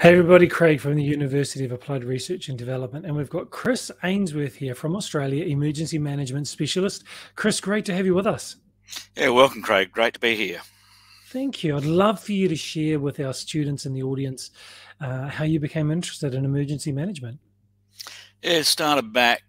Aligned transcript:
Hey 0.00 0.12
everybody, 0.12 0.46
Craig 0.46 0.80
from 0.80 0.94
the 0.94 1.02
University 1.02 1.62
of 1.62 1.72
Applied 1.72 2.04
Research 2.04 2.48
and 2.48 2.56
Development, 2.56 3.04
and 3.04 3.14
we've 3.14 3.28
got 3.28 3.50
Chris 3.50 3.90
Ainsworth 4.02 4.54
here 4.54 4.74
from 4.74 4.96
Australia, 4.96 5.44
Emergency 5.44 5.98
Management 5.98 6.48
Specialist. 6.48 7.04
Chris, 7.34 7.60
great 7.60 7.84
to 7.84 7.94
have 7.94 8.06
you 8.06 8.14
with 8.14 8.26
us. 8.26 8.56
Yeah, 9.14 9.28
welcome, 9.28 9.60
Craig. 9.60 9.92
Great 9.92 10.14
to 10.14 10.18
be 10.18 10.34
here. 10.34 10.62
Thank 11.26 11.62
you. 11.62 11.76
I'd 11.76 11.84
love 11.84 12.18
for 12.18 12.32
you 12.32 12.48
to 12.48 12.56
share 12.56 12.98
with 12.98 13.20
our 13.20 13.34
students 13.34 13.84
in 13.84 13.92
the 13.92 14.02
audience 14.02 14.52
uh, 15.02 15.28
how 15.28 15.44
you 15.44 15.60
became 15.60 15.90
interested 15.90 16.32
in 16.32 16.46
emergency 16.46 16.92
management. 16.92 17.38
Yeah, 18.42 18.52
it 18.52 18.64
started 18.64 19.12
back 19.12 19.42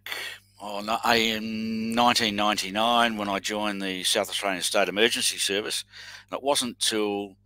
oh, 0.62 0.80
in 0.80 1.96
1999 1.96 3.16
when 3.16 3.30
I 3.30 3.40
joined 3.40 3.82
the 3.82 4.04
South 4.04 4.30
Australian 4.30 4.64
State 4.64 4.90
Emergency 4.90 5.38
Service. 5.38 5.86
And 6.30 6.38
it 6.38 6.44
wasn't 6.44 6.78
till 6.80 7.38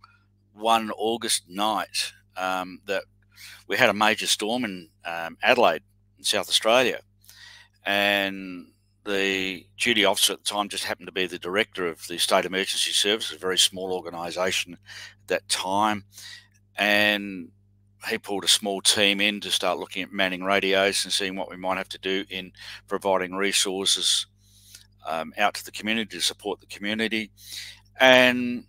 one 0.54 0.90
August 0.90 1.48
night 1.48 2.12
um, 2.36 2.80
that 2.86 3.04
we 3.68 3.76
had 3.76 3.88
a 3.88 3.94
major 3.94 4.26
storm 4.26 4.64
in 4.64 4.88
um, 5.04 5.36
Adelaide, 5.42 5.82
in 6.18 6.24
South 6.24 6.48
Australia, 6.48 7.00
and 7.84 8.66
the 9.04 9.64
duty 9.78 10.04
officer 10.04 10.32
at 10.32 10.40
the 10.40 10.44
time 10.44 10.68
just 10.68 10.84
happened 10.84 11.06
to 11.06 11.12
be 11.12 11.26
the 11.26 11.38
director 11.38 11.86
of 11.86 12.06
the 12.08 12.18
State 12.18 12.44
Emergency 12.44 12.90
Service, 12.90 13.32
a 13.32 13.38
very 13.38 13.58
small 13.58 13.92
organisation 13.92 14.74
at 14.74 15.28
that 15.28 15.48
time, 15.48 16.04
and 16.76 17.48
he 18.08 18.18
pulled 18.18 18.44
a 18.44 18.48
small 18.48 18.80
team 18.80 19.20
in 19.20 19.40
to 19.40 19.50
start 19.50 19.78
looking 19.78 20.02
at 20.02 20.12
manning 20.12 20.44
radios 20.44 21.04
and 21.04 21.12
seeing 21.12 21.36
what 21.36 21.50
we 21.50 21.56
might 21.56 21.78
have 21.78 21.88
to 21.88 21.98
do 21.98 22.24
in 22.30 22.52
providing 22.86 23.34
resources 23.34 24.26
um, 25.06 25.32
out 25.38 25.54
to 25.54 25.64
the 25.64 25.72
community 25.72 26.16
to 26.16 26.22
support 26.22 26.60
the 26.60 26.66
community. 26.66 27.30
And 27.98 28.64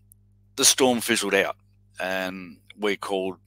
the 0.55 0.66
storm 0.66 1.02
fizzled 1.02 1.33
out, 1.33 1.55
and 1.99 2.58
we 2.78 2.95
called 2.95 3.38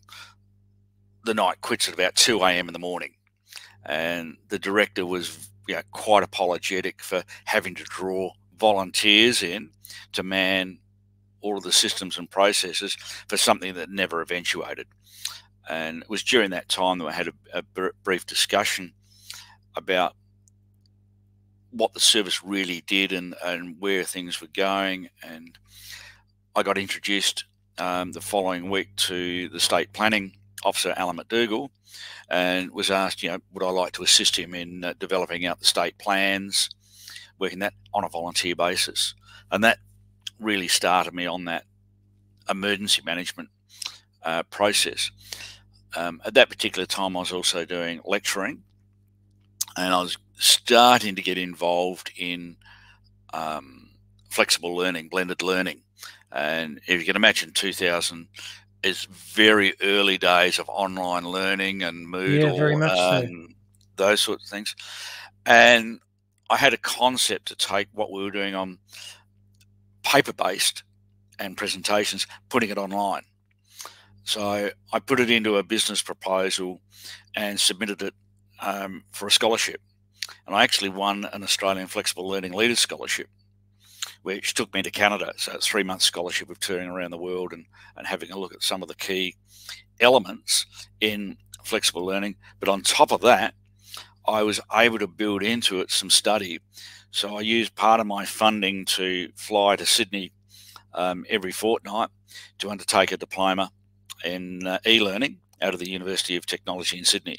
the 1.25 1.35
night 1.35 1.61
quits 1.61 1.89
at 1.89 1.95
about 1.95 2.15
2 2.15 2.43
a.m. 2.43 2.69
in 2.69 2.73
the 2.73 2.79
morning. 2.79 3.15
And 3.85 4.37
the 4.49 4.59
director 4.59 5.07
was 5.07 5.49
you 5.69 5.75
know, 5.75 5.83
quite 5.93 6.23
apologetic 6.23 7.03
for 7.03 7.23
having 7.45 7.75
to 7.77 7.85
draw 7.85 8.33
volunteers 8.59 9.43
in 9.43 9.71
to 10.13 10.23
man 10.23 10.79
all 11.41 11.57
of 11.57 11.63
the 11.63 11.73
systems 11.73 12.19
and 12.19 12.31
processes 12.31 12.95
for 13.29 13.37
something 13.37 13.75
that 13.75 13.91
never 13.91 14.21
eventuated. 14.21 14.87
And 15.69 16.03
it 16.03 16.11
was 16.11 16.23
during 16.23 16.51
that 16.51 16.69
time 16.69 16.99
that 16.99 17.07
I 17.07 17.13
had 17.13 17.29
a, 17.29 17.33
a 17.55 17.93
brief 18.03 18.27
discussion 18.27 18.93
about 19.77 20.17
what 21.71 21.95
the 21.95 22.01
service 22.01 22.43
really 22.43 22.83
did 22.87 23.13
and, 23.13 23.35
and 23.45 23.77
where 23.79 24.03
things 24.05 24.41
were 24.41 24.49
going. 24.53 25.09
And 25.23 25.57
I 26.57 26.63
got 26.63 26.77
introduced 26.77 27.45
um, 27.79 28.13
the 28.13 28.21
following 28.21 28.71
week 28.71 28.95
to 28.97 29.49
the 29.49 29.61
state 29.61 29.93
planning 29.93 30.37
officer, 30.65 30.95
Alan 30.97 31.17
McDougall, 31.17 31.71
and 32.29 32.71
was 32.71 32.91
asked, 32.91 33.23
you 33.23 33.31
know, 33.31 33.39
would 33.53 33.65
I 33.65 33.71
like 33.71 33.93
to 33.93 34.03
assist 34.03 34.37
him 34.37 34.55
in 34.55 34.85
uh, 34.85 34.95
developing 34.99 35.47
out 35.47 35.59
the 35.59 35.67
state 35.67 35.99
plans, 35.99 36.71
working 37.39 37.61
that 37.61 37.75
on 37.93 38.05
a 38.05 38.09
volunteer 38.09 38.55
basis. 38.55 39.15
And 39.51 39.65
that 39.65 39.79
really 40.39 40.69
started 40.69 41.15
me 41.15 41.27
on 41.27 41.47
that 41.47 41.65
emergency 42.49 43.03
management 43.05 43.49
uh, 44.23 44.43
process. 44.45 45.11
Um, 45.97 46.21
at 46.25 46.35
that 46.35 46.49
particular 46.49 46.87
time, 46.87 47.17
I 47.17 47.21
was 47.21 47.33
also 47.33 47.65
doing 47.65 48.01
lecturing, 48.05 48.63
and 49.77 49.93
I 49.93 50.03
was 50.03 50.19
starting 50.39 51.17
to 51.17 51.23
get 51.23 51.37
involved 51.37 52.13
in 52.17 52.57
um, 53.33 53.90
flexible 54.31 54.75
learning, 54.75 55.09
blended 55.09 55.43
learning. 55.43 55.83
And 56.33 56.81
if 56.87 57.01
you 57.01 57.07
can 57.07 57.17
imagine, 57.17 57.53
2000 57.53 58.29
is 58.83 59.05
very 59.05 59.75
early 59.83 60.17
days 60.17 60.59
of 60.59 60.69
online 60.69 61.25
learning 61.25 61.83
and 61.83 62.07
Moodle, 62.07 62.71
yeah, 62.71 62.77
much 62.77 62.97
so. 62.97 63.47
those 63.97 64.21
sorts 64.21 64.45
of 64.45 64.51
things. 64.51 64.75
And 65.45 66.01
I 66.49 66.57
had 66.57 66.73
a 66.73 66.79
concept 66.79 67.49
to 67.49 67.57
take 67.57 67.89
what 67.93 68.11
we 68.11 68.23
were 68.23 68.31
doing 68.31 68.55
on 68.55 68.79
paper 70.03 70.33
based 70.33 70.83
and 71.39 71.57
presentations, 71.57 72.27
putting 72.49 72.71
it 72.71 72.79
online. 72.79 73.23
So 74.25 74.71
I 74.93 74.99
put 74.99 75.21
it 75.21 75.31
into 75.31 75.57
a 75.57 75.63
business 75.63 76.03
proposal 76.03 76.81
and 77.35 77.59
submitted 77.59 78.03
it 78.03 78.15
um, 78.61 79.05
for 79.13 79.27
a 79.27 79.31
scholarship. 79.31 79.81
And 80.47 80.55
I 80.55 80.63
actually 80.63 80.91
won 80.91 81.27
an 81.33 81.43
Australian 81.43 81.87
Flexible 81.87 82.29
Learning 82.29 82.53
Leaders 82.53 82.79
Scholarship, 82.79 83.29
which 84.23 84.55
took 84.55 84.73
me 84.75 84.83
to 84.83 84.91
Canada. 84.91 85.33
So 85.37 85.53
it's 85.53 85.67
three 85.67 85.83
month 85.83 86.03
scholarship 86.03 86.51
of 86.51 86.61
touring 86.61 86.89
around 86.89 87.11
the 87.11 87.19
world 87.19 87.53
and, 87.53 87.67
and 87.97 88.07
having 88.07 88.31
a 88.31 88.39
look 88.39 88.55
at 88.55 88.63
some 88.63 88.83
of 88.83 88.89
the 88.89 88.95
key 88.95 89.37
elements 90.01 90.67
in 91.01 91.37
flexible 91.65 92.05
learning. 92.05 92.37
But 92.59 92.69
on 92.69 92.83
top 92.83 93.13
of 93.13 93.21
that, 93.23 93.55
I 94.27 94.43
was 94.43 94.61
able 94.73 94.99
to 94.99 95.07
build 95.07 95.43
into 95.43 95.81
it 95.81 95.91
some 95.91 96.11
study. 96.11 96.61
So 97.11 97.37
I 97.37 97.41
used 97.41 97.75
part 97.75 98.01
of 98.01 98.07
my 98.07 98.25
funding 98.25 98.85
to 98.87 99.31
fly 99.35 99.77
to 99.77 99.87
Sydney 99.87 100.33
um, 100.95 101.25
every 101.29 101.53
fortnight 101.53 102.11
to 102.59 102.71
undertake 102.71 103.13
a 103.13 103.17
diploma 103.17 103.71
in 104.25 104.67
uh, 104.67 104.79
e-learning 104.87 105.39
out 105.63 105.75
of 105.75 105.81
the 105.81 105.91
University 105.91 106.37
of 106.37 106.47
Technology 106.47 106.99
in 106.99 107.05
Sydney, 107.05 107.39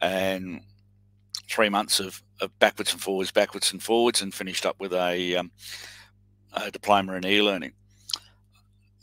and 0.00 0.60
three 1.48 1.68
months 1.68 2.00
of, 2.00 2.22
of 2.40 2.56
backwards 2.58 2.92
and 2.92 3.00
forwards, 3.00 3.30
backwards 3.30 3.72
and 3.72 3.82
forwards, 3.82 4.22
and 4.22 4.34
finished 4.34 4.66
up 4.66 4.78
with 4.78 4.92
a, 4.92 5.36
um, 5.36 5.50
a 6.52 6.70
diploma 6.70 7.14
in 7.14 7.26
e-learning. 7.26 7.72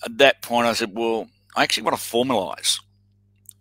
At 0.05 0.17
that 0.17 0.41
point, 0.41 0.67
I 0.67 0.73
said, 0.73 0.91
"Well, 0.93 1.27
I 1.55 1.63
actually 1.63 1.83
want 1.83 1.97
to 1.97 2.03
formalise 2.03 2.79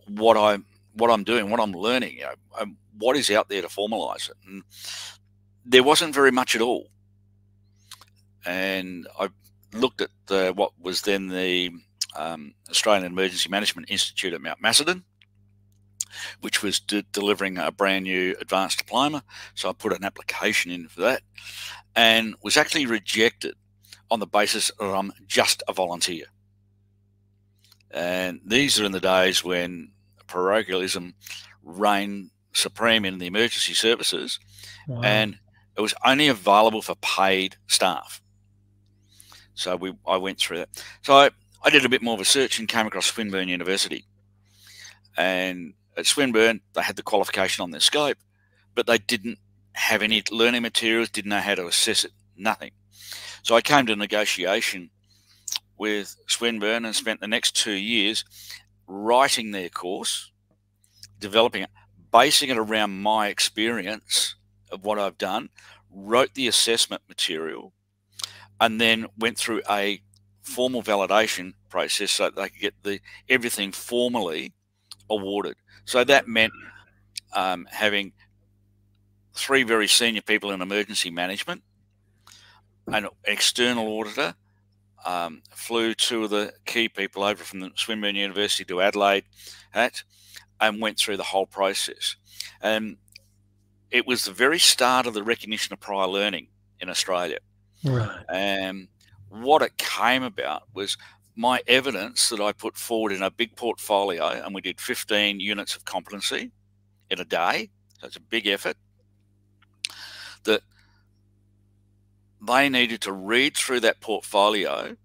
what 0.09 0.37
I 0.37 0.59
what 0.95 1.11
I'm 1.11 1.25
doing, 1.25 1.51
what 1.51 1.61
I'm 1.61 1.73
learning. 1.73 2.17
You 2.17 2.23
know, 2.25 2.35
um, 2.59 2.77
what 2.99 3.17
is 3.17 3.31
out 3.31 3.49
there 3.49 3.63
to 3.63 3.69
formalise 3.69 4.29
it?" 4.29 4.37
And 4.47 4.65
there 5.65 5.83
wasn't 5.83 6.15
very 6.15 6.33
much 6.33 6.55
at 6.55 6.63
all. 6.63 6.89
And 8.45 9.07
I 9.19 9.29
looked 9.73 10.01
at 10.01 10.11
the, 10.27 10.53
what 10.55 10.73
was 10.81 11.03
then 11.03 11.29
the 11.29 11.71
um, 12.17 12.55
Australian 12.69 13.05
Emergency 13.05 13.49
Management 13.49 13.91
Institute 13.91 14.35
at 14.35 14.41
Mount 14.41 14.61
Macedon, 14.61 15.05
which 16.41 16.63
was 16.63 16.81
de 16.81 17.03
delivering 17.13 17.59
a 17.59 17.73
brand 17.73 18.05
new 18.05 18.37
advanced 18.41 18.79
diploma. 18.79 19.25
So 19.55 19.69
I 19.69 19.73
put 19.73 19.93
an 19.93 20.05
application 20.05 20.71
in 20.71 20.89
for 20.89 21.01
that 21.03 21.23
and 21.95 22.35
was 22.43 22.57
actually 22.57 22.87
rejected 22.87 23.55
on 24.11 24.21
the 24.21 24.27
basis 24.27 24.71
that 24.79 24.95
I'm 24.95 25.13
just 25.27 25.63
a 25.69 25.73
volunteer. 25.73 26.27
And 27.91 28.41
these 28.45 28.81
are 28.81 28.85
in 28.85 28.93
the 28.93 29.01
days 29.01 29.45
when 29.45 29.93
parochialism 30.27 31.15
reigned 31.63 32.31
supreme 32.53 33.05
in 33.05 33.19
the 33.19 33.27
emergency 33.27 33.75
services, 33.75 34.39
wow. 34.89 35.01
and 35.03 35.39
it 35.77 35.81
was 35.81 35.95
only 36.05 36.29
available 36.29 36.83
for 36.83 36.95
paid 36.97 37.57
staff. 37.67 38.23
So 39.55 39.77
we, 39.77 39.95
I 40.07 40.17
went 40.17 40.39
through 40.39 40.59
that. 40.59 40.85
So 41.03 41.15
I, 41.15 41.31
I 41.63 41.71
did 41.71 41.85
a 41.85 41.89
bit 41.89 42.03
more 42.03 42.19
research 42.19 42.59
and 42.59 42.69
came 42.69 42.87
across 42.87 43.07
Swinburne 43.07 43.49
University. 43.49 44.07
And 45.17 45.75
at 45.97 46.07
Swinburne, 46.07 46.61
they 46.75 46.83
had 46.83 46.97
the 46.97 47.03
qualification 47.03 47.63
on 47.63 47.71
their 47.71 47.81
scope, 47.81 48.19
but 48.75 48.87
they 48.87 48.99
didn't 48.99 49.39
have 49.75 50.03
any 50.03 50.23
learning 50.31 50.63
materials, 50.63 51.11
didn't 51.11 51.31
know 51.31 51.41
how 51.41 51.55
to 51.55 51.67
assess 51.67 52.05
it, 52.05 52.13
nothing. 52.37 52.73
So 53.43 53.55
I 53.55 53.61
came 53.61 53.87
to 53.87 53.97
negotiation 53.97 54.91
with 55.77 56.17
Swinburne 56.29 56.85
and 56.85 56.95
spent 56.95 57.21
the 57.21 57.29
next 57.29 57.57
two 57.57 57.73
years 57.73 58.25
writing 58.87 59.51
their 59.51 59.69
course, 59.69 60.31
developing 61.19 61.63
it, 61.63 61.71
basing 62.13 62.51
it 62.51 62.59
around 62.59 63.03
my 63.03 63.29
experience 63.29 64.37
of 64.71 64.85
what 64.85 64.99
I've 64.99 65.19
done, 65.19 65.49
wrote 65.91 66.35
the 66.35 66.47
assessment 66.47 67.03
material, 67.09 67.73
and 68.61 68.81
then 68.81 69.07
went 69.19 69.39
through 69.39 69.63
a 69.69 70.03
formal 70.43 70.83
validation 70.83 71.55
process 71.69 72.13
so 72.13 72.31
they 72.31 72.49
could 72.49 72.61
get 72.61 72.75
the 72.83 73.01
everything 73.29 73.73
formally 73.73 74.53
awarded. 75.09 75.57
So 75.85 76.05
that 76.05 76.29
meant 76.29 76.53
um, 77.33 77.67
having 77.71 78.13
three 79.35 79.63
very 79.63 79.89
senior 79.89 80.23
people 80.23 80.51
in 80.51 80.63
emergency 80.63 81.11
management, 81.11 81.63
an 82.87 83.09
external 83.25 83.87
auditor, 83.89 84.35
um, 85.05 85.43
flew 85.51 85.95
two 85.95 86.25
of 86.25 86.31
the 86.31 86.53
key 86.65 86.89
people 86.89 87.23
over 87.25 87.43
from 87.43 87.61
the 87.61 87.71
Swinburne 87.75 88.17
University 88.17 88.65
to 88.65 88.81
Adelaide, 88.81 89.25
at, 89.75 90.03
and 90.61 90.81
went 90.81 90.99
through 90.99 91.17
the 91.17 91.23
whole 91.25 91.47
process. 91.47 92.17
And 92.61 92.97
it 93.91 94.07
was 94.07 94.25
the 94.25 94.33
very 94.33 94.59
start 94.59 95.07
of 95.07 95.15
the 95.15 95.23
recognition 95.23 95.73
of 95.73 95.81
prior 95.81 96.07
learning 96.07 96.49
in 96.81 96.89
Australia. 96.89 97.39
Right. 97.85 98.25
And 98.33 98.89
what 99.29 99.63
it 99.63 99.77
came 99.77 100.23
about 100.23 100.63
was 100.73 100.97
my 101.35 101.63
evidence 101.67 102.29
that 102.29 102.41
I 102.41 102.53
put 102.53 102.77
forward 102.77 103.13
in 103.13 103.23
a 103.23 103.31
big 103.31 103.57
portfolio, 103.57 104.27
and 104.27 104.55
we 104.55 104.61
did 104.61 104.81
15 104.81 105.41
units 105.41 105.75
of 105.75 105.85
competency 105.85 106.51
in 107.11 107.21
a 107.21 107.25
day. 107.25 107.71
So 108.01 108.07
it's 108.07 108.17
a 108.17 108.21
big 108.21 108.47
effort. 108.47 108.77
That 110.45 110.63
they 112.47 112.69
needed 112.69 113.01
to 113.03 113.13
read 113.13 113.57
through 113.57 113.81
that 113.81 114.01
portfolio, 114.01 114.97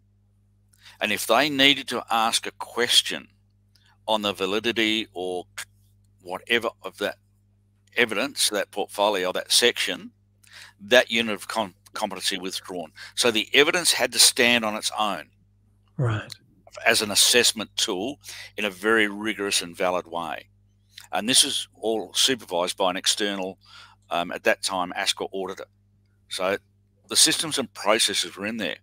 and 0.99 1.11
if 1.11 1.27
they 1.27 1.49
needed 1.49 1.87
to 1.89 2.03
ask 2.09 2.45
a 2.47 2.51
question 2.51 3.27
on 4.07 4.21
the 4.21 4.33
validity 4.33 5.07
or 5.13 5.45
whatever 6.21 6.69
of 6.81 6.97
that 6.97 7.17
evidence, 7.95 8.49
that 8.49 8.71
portfolio, 8.71 9.31
that 9.31 9.51
section, 9.51 10.11
that 10.79 11.11
unit 11.11 11.35
of 11.35 11.47
com 11.47 11.73
competency 11.93 12.37
withdrawn. 12.37 12.91
So 13.15 13.31
the 13.31 13.49
evidence 13.53 13.93
had 13.93 14.11
to 14.11 14.19
stand 14.19 14.63
on 14.63 14.75
its 14.75 14.91
own. 14.97 15.29
Right. 15.97 16.31
As 16.85 17.01
an 17.01 17.11
assessment 17.11 17.71
tool 17.75 18.19
in 18.55 18.65
a 18.65 18.69
very 18.69 19.07
rigorous 19.07 19.61
and 19.61 19.75
valid 19.75 20.07
way. 20.07 20.47
And 21.11 21.27
this 21.27 21.43
is 21.43 21.67
all 21.73 22.13
supervised 22.13 22.77
by 22.77 22.91
an 22.91 22.97
external, 22.97 23.57
um, 24.09 24.31
at 24.31 24.43
that 24.43 24.61
time, 24.61 24.93
ASQA 24.95 25.29
auditor. 25.31 25.65
So 26.29 26.57
the 27.07 27.15
systems 27.15 27.57
and 27.57 27.73
processes 27.73 28.35
were 28.35 28.45
in 28.45 28.57
there. 28.57 28.77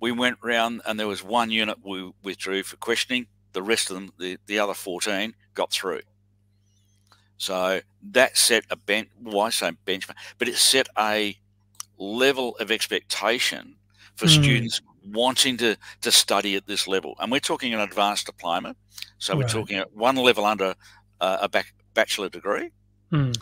We 0.00 0.12
went 0.12 0.38
round 0.42 0.82
and 0.86 0.98
there 0.98 1.08
was 1.08 1.22
one 1.22 1.50
unit 1.50 1.78
we 1.84 2.12
withdrew 2.22 2.62
for 2.62 2.76
questioning. 2.76 3.26
The 3.52 3.62
rest 3.62 3.90
of 3.90 3.94
them, 3.94 4.12
the, 4.18 4.38
the 4.46 4.58
other 4.58 4.74
14, 4.74 5.34
got 5.54 5.70
through. 5.70 6.02
So 7.36 7.80
that 8.10 8.36
set 8.36 8.64
a 8.70 8.76
bench, 8.76 9.08
why 9.20 9.50
say 9.50 9.72
benchmark, 9.84 10.14
but 10.38 10.48
it 10.48 10.56
set 10.56 10.88
a 10.96 11.36
level 11.98 12.56
of 12.58 12.70
expectation 12.70 13.76
for 14.14 14.26
mm. 14.26 14.42
students 14.42 14.80
wanting 15.04 15.56
to, 15.58 15.76
to 16.02 16.12
study 16.12 16.56
at 16.56 16.66
this 16.66 16.86
level. 16.86 17.16
And 17.20 17.30
we're 17.30 17.40
talking 17.40 17.74
an 17.74 17.80
advanced 17.80 18.26
diploma. 18.26 18.76
So 19.18 19.36
we're 19.36 19.48
talking 19.48 19.78
at 19.78 19.94
one 19.94 20.16
level 20.16 20.44
under 20.44 20.74
uh, 21.20 21.48
a 21.52 21.64
bachelor 21.94 22.28
degree. 22.28 22.70
Mm. 23.12 23.36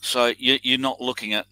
So 0.00 0.32
you, 0.38 0.58
you're 0.62 0.78
not 0.78 1.00
looking 1.00 1.34
at 1.34 1.46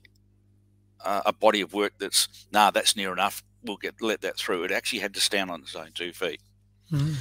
uh, 1.04 1.22
a 1.26 1.32
body 1.32 1.60
of 1.60 1.72
work 1.72 1.94
that's, 1.98 2.28
nah, 2.52 2.70
that's 2.70 2.96
near 2.96 3.12
enough. 3.12 3.42
We'll 3.62 3.76
get 3.76 4.00
let 4.00 4.20
that 4.20 4.36
through. 4.36 4.64
It 4.64 4.72
actually 4.72 5.00
had 5.00 5.14
to 5.14 5.20
stand 5.20 5.50
on 5.50 5.62
its 5.62 5.74
own 5.74 5.90
two 5.94 6.12
feet. 6.12 6.40
Mm. 6.92 7.16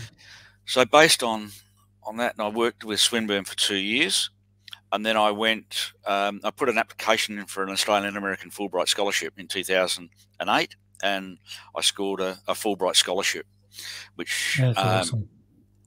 So 0.66 0.86
based 0.86 1.24
on 1.24 1.52
on 2.04 2.18
that, 2.18 2.36
and 2.38 2.46
I 2.46 2.50
worked 2.50 2.84
with 2.84 3.00
Swinburne 3.00 3.46
for 3.46 3.58
two 3.58 3.78
years 3.78 4.30
and 4.96 5.06
then 5.06 5.18
I 5.18 5.32
went. 5.32 5.92
Um, 6.06 6.40
I 6.44 6.52
put 6.52 6.70
an 6.70 6.78
application 6.78 7.38
in 7.38 7.46
for 7.46 7.64
an 7.64 7.70
Australian 7.70 8.16
American 8.16 8.50
Fulbright 8.50 8.88
scholarship 8.88 9.34
in 9.38 9.48
2008, 9.48 10.76
and 11.04 11.38
I 11.76 11.82
scored 11.82 12.20
a, 12.20 12.40
a 12.48 12.54
Fulbright 12.54 12.96
scholarship, 12.96 13.46
which 14.16 14.60
um, 14.62 14.74
awesome. 14.78 15.30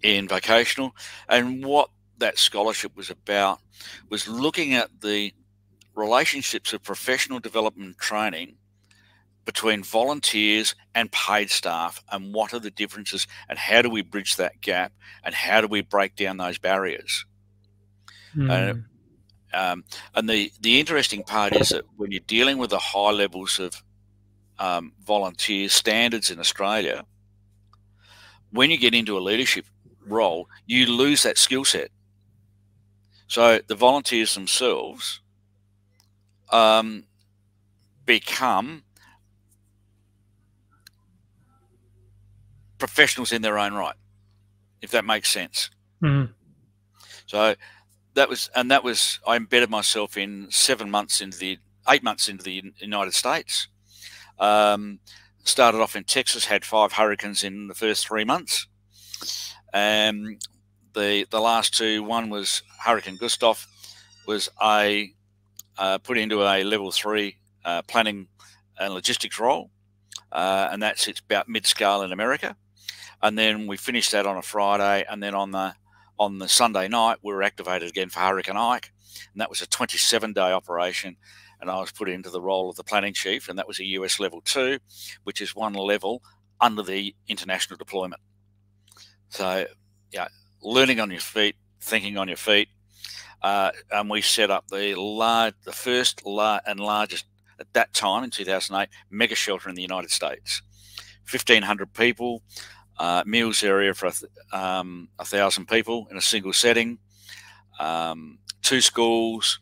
in 0.03 0.29
vocational. 0.29 0.95
And 1.29 1.65
what 1.65 1.91
that 2.19 2.39
scholarship 2.39 2.97
was 2.97 3.11
about 3.11 3.61
was 4.09 4.29
looking 4.29 4.75
at 4.75 5.01
the 5.01 5.33
relationships 5.95 6.73
of 6.73 6.83
professional 6.83 7.41
development 7.41 7.99
training 7.99 8.57
between 9.45 9.83
volunteers 9.83 10.75
and 10.95 11.11
paid 11.11 11.51
staff 11.51 12.03
and 12.13 12.35
what 12.35 12.53
are 12.53 12.59
the 12.59 12.71
differences 12.71 13.27
and 13.49 13.59
how 13.59 13.81
do 13.81 13.89
we 13.89 14.03
bridge 14.03 14.37
that 14.37 14.61
gap 14.61 14.93
and 15.25 15.35
how 15.35 15.61
do 15.61 15.67
we 15.67 15.81
break 15.81 16.15
down 16.15 16.37
those 16.37 16.59
barriers 16.59 17.25
mm. 18.37 18.51
and 18.51 18.85
um, 19.55 19.85
and 20.15 20.29
the, 20.29 20.53
the 20.61 20.79
interesting 20.79 21.23
part 21.23 21.57
is 21.57 21.71
that 21.71 21.85
when 21.97 22.11
you're 22.11 22.21
dealing 22.27 22.59
with 22.59 22.69
the 22.71 22.79
high 22.79 23.11
levels 23.11 23.59
of 23.59 23.83
um, 24.59 24.93
volunteer 25.05 25.69
standards 25.69 26.31
in 26.31 26.39
Australia, 26.39 27.05
when 28.51 28.71
you 28.71 28.79
get 28.79 28.95
into 28.95 29.17
a 29.17 29.21
leadership 29.21 29.67
role, 30.07 30.49
you 30.67 30.87
lose 30.87 31.23
that 31.23 31.39
skill 31.39 31.65
set. 31.65 31.91
So 33.27 33.61
the 33.67 33.75
volunteers 33.75 34.35
themselves 34.35 35.21
um, 36.51 37.05
become 38.07 38.85
professionals 42.79 43.33
in 43.33 43.43
their 43.43 43.59
own 43.59 43.75
right, 43.75 43.97
if 44.81 44.91
that 44.93 45.05
makes 45.05 45.29
sense. 45.29 45.71
Mm-hmm. 46.03 46.33
So 47.27 47.55
that 48.15 48.29
was 48.29 48.51
and 48.55 48.71
that 48.71 48.83
was 48.83 49.21
I 49.27 49.37
embedded 49.37 49.69
myself 49.69 50.17
in 50.17 50.47
seven 50.51 50.91
months 50.91 51.21
into 51.21 51.39
the 51.39 51.59
eight 51.89 52.03
months 52.03 52.29
into 52.29 52.45
the 52.45 52.73
United 52.79 53.15
States. 53.15 53.69
Um, 54.39 55.01
started 55.45 55.81
off 55.81 55.97
in 55.97 56.05
Texas, 56.05 56.45
had 56.45 56.65
five 56.65 56.93
hurricanes 56.93 57.43
in 57.43 57.69
the 57.69 57.75
first 57.75 58.07
three 58.07 58.25
months. 58.25 58.67
Um, 59.73 60.39
the 60.95 61.27
the 61.31 61.41
last 61.41 61.77
two, 61.77 62.03
one 62.03 62.31
was 62.31 62.63
Hurricane 62.85 63.17
Gustav, 63.17 63.67
was 64.27 64.49
a 64.63 65.13
uh, 65.79 65.99
put 65.99 66.19
into 66.19 66.43
a 66.43 66.65
level 66.65 66.91
three 66.91 67.37
uh, 67.65 67.83
planning 67.83 68.29
and 68.79 68.95
logistics 68.95 69.39
role, 69.39 69.71
uh, 70.33 70.69
and 70.71 70.83
that 70.83 70.99
sits 70.99 71.21
about 71.21 71.49
mid 71.49 71.67
scale 71.67 72.03
in 72.03 72.13
America. 72.13 72.57
And 73.23 73.37
then 73.37 73.67
we 73.67 73.77
finished 73.77 74.13
that 74.13 74.27
on 74.27 74.37
a 74.37 74.43
Friday, 74.43 75.05
and 75.09 75.23
then 75.23 75.35
on 75.35 75.51
the 75.51 75.75
on 76.19 76.39
the 76.39 76.49
Sunday 76.49 76.89
night, 76.89 77.19
we 77.23 77.33
were 77.33 77.43
activated 77.43 77.89
again 77.89 78.09
for 78.09 78.21
Hurricane 78.21 78.57
Ike, 78.57 78.91
and 79.33 79.41
that 79.41 79.51
was 79.51 79.63
a 79.63 79.67
27 79.67 80.33
day 80.33 80.53
operation. 80.53 81.17
And 81.61 81.71
I 81.71 81.79
was 81.81 81.91
put 81.91 82.09
into 82.09 82.31
the 82.31 82.41
role 82.41 82.71
of 82.71 82.77
the 82.77 82.85
planning 82.85 83.15
chief, 83.15 83.49
and 83.49 83.59
that 83.59 83.67
was 83.67 83.81
a 83.81 83.85
US 83.85 84.21
level 84.21 84.41
two, 84.41 84.79
which 85.25 85.41
is 85.41 85.55
one 85.55 85.75
level 85.75 86.23
under 86.61 86.83
the 86.83 87.15
international 87.29 87.77
deployment. 87.77 88.21
So, 89.29 89.67
yeah, 90.11 90.29
learning 90.63 91.01
on 91.01 91.11
your 91.11 91.21
feet, 91.21 91.57
thinking 91.81 92.17
on 92.17 92.29
your 92.29 92.37
feet. 92.37 92.69
Uh, 93.43 93.71
and 93.93 94.11
we 94.11 94.21
set 94.21 94.51
up 94.51 94.67
the 94.69 94.95
large, 94.97 95.55
the 95.65 95.73
first 95.73 96.25
lar- 96.27 96.61
and 96.67 96.81
largest 96.81 97.25
at 97.61 97.73
that 97.73 97.93
time 97.95 98.25
in 98.25 98.31
2008 98.31 98.89
mega 99.11 99.35
shelter 99.35 99.69
in 99.69 99.75
the 99.75 99.83
United 99.83 100.11
States. 100.11 100.63
1,500 101.31 101.93
people, 101.93 102.43
uh, 102.99 103.23
meals 103.27 103.63
area 103.63 103.95
for 103.95 104.11
um, 104.53 105.09
a 105.19 105.25
thousand 105.25 105.67
people 105.69 106.09
in 106.11 106.17
a 106.17 106.21
single 106.21 106.53
setting, 106.53 106.99
um, 107.79 108.39
two 108.63 108.81
schools, 108.81 109.61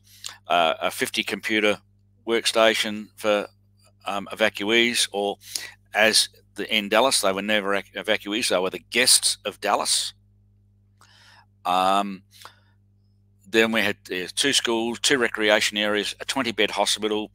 uh, 0.48 0.74
a 0.80 0.90
50 0.90 1.22
computer 1.22 1.78
workstation 2.26 3.08
for 3.16 3.46
um, 4.06 4.28
evacuees, 4.32 5.08
or 5.12 5.36
as 5.94 6.28
the, 6.54 6.74
in 6.74 6.88
Dallas, 6.88 7.20
they 7.20 7.32
were 7.32 7.42
never 7.42 7.80
evacuees, 7.94 8.48
they 8.48 8.58
were 8.58 8.70
the 8.70 8.84
guests 8.90 9.38
of 9.44 9.60
Dallas. 9.60 10.12
Um, 11.64 12.22
then 13.48 13.72
we 13.72 13.80
had 13.80 13.96
uh, 14.10 14.28
two 14.34 14.52
schools, 14.52 14.98
two 15.00 15.18
recreation 15.18 15.78
areas, 15.78 16.14
a 16.20 16.24
20 16.24 16.52
bed 16.52 16.70
hospital, 16.72 17.30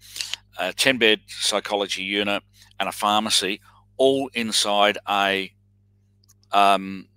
a 0.59 0.73
10 0.73 0.97
bed 0.97 1.21
psychology 1.27 2.03
unit, 2.03 2.43
and 2.79 2.89
a 2.89 2.91
pharmacy, 2.91 3.61
all 3.97 4.29
inside 4.33 4.97
a 5.07 5.51
um, 6.51 7.07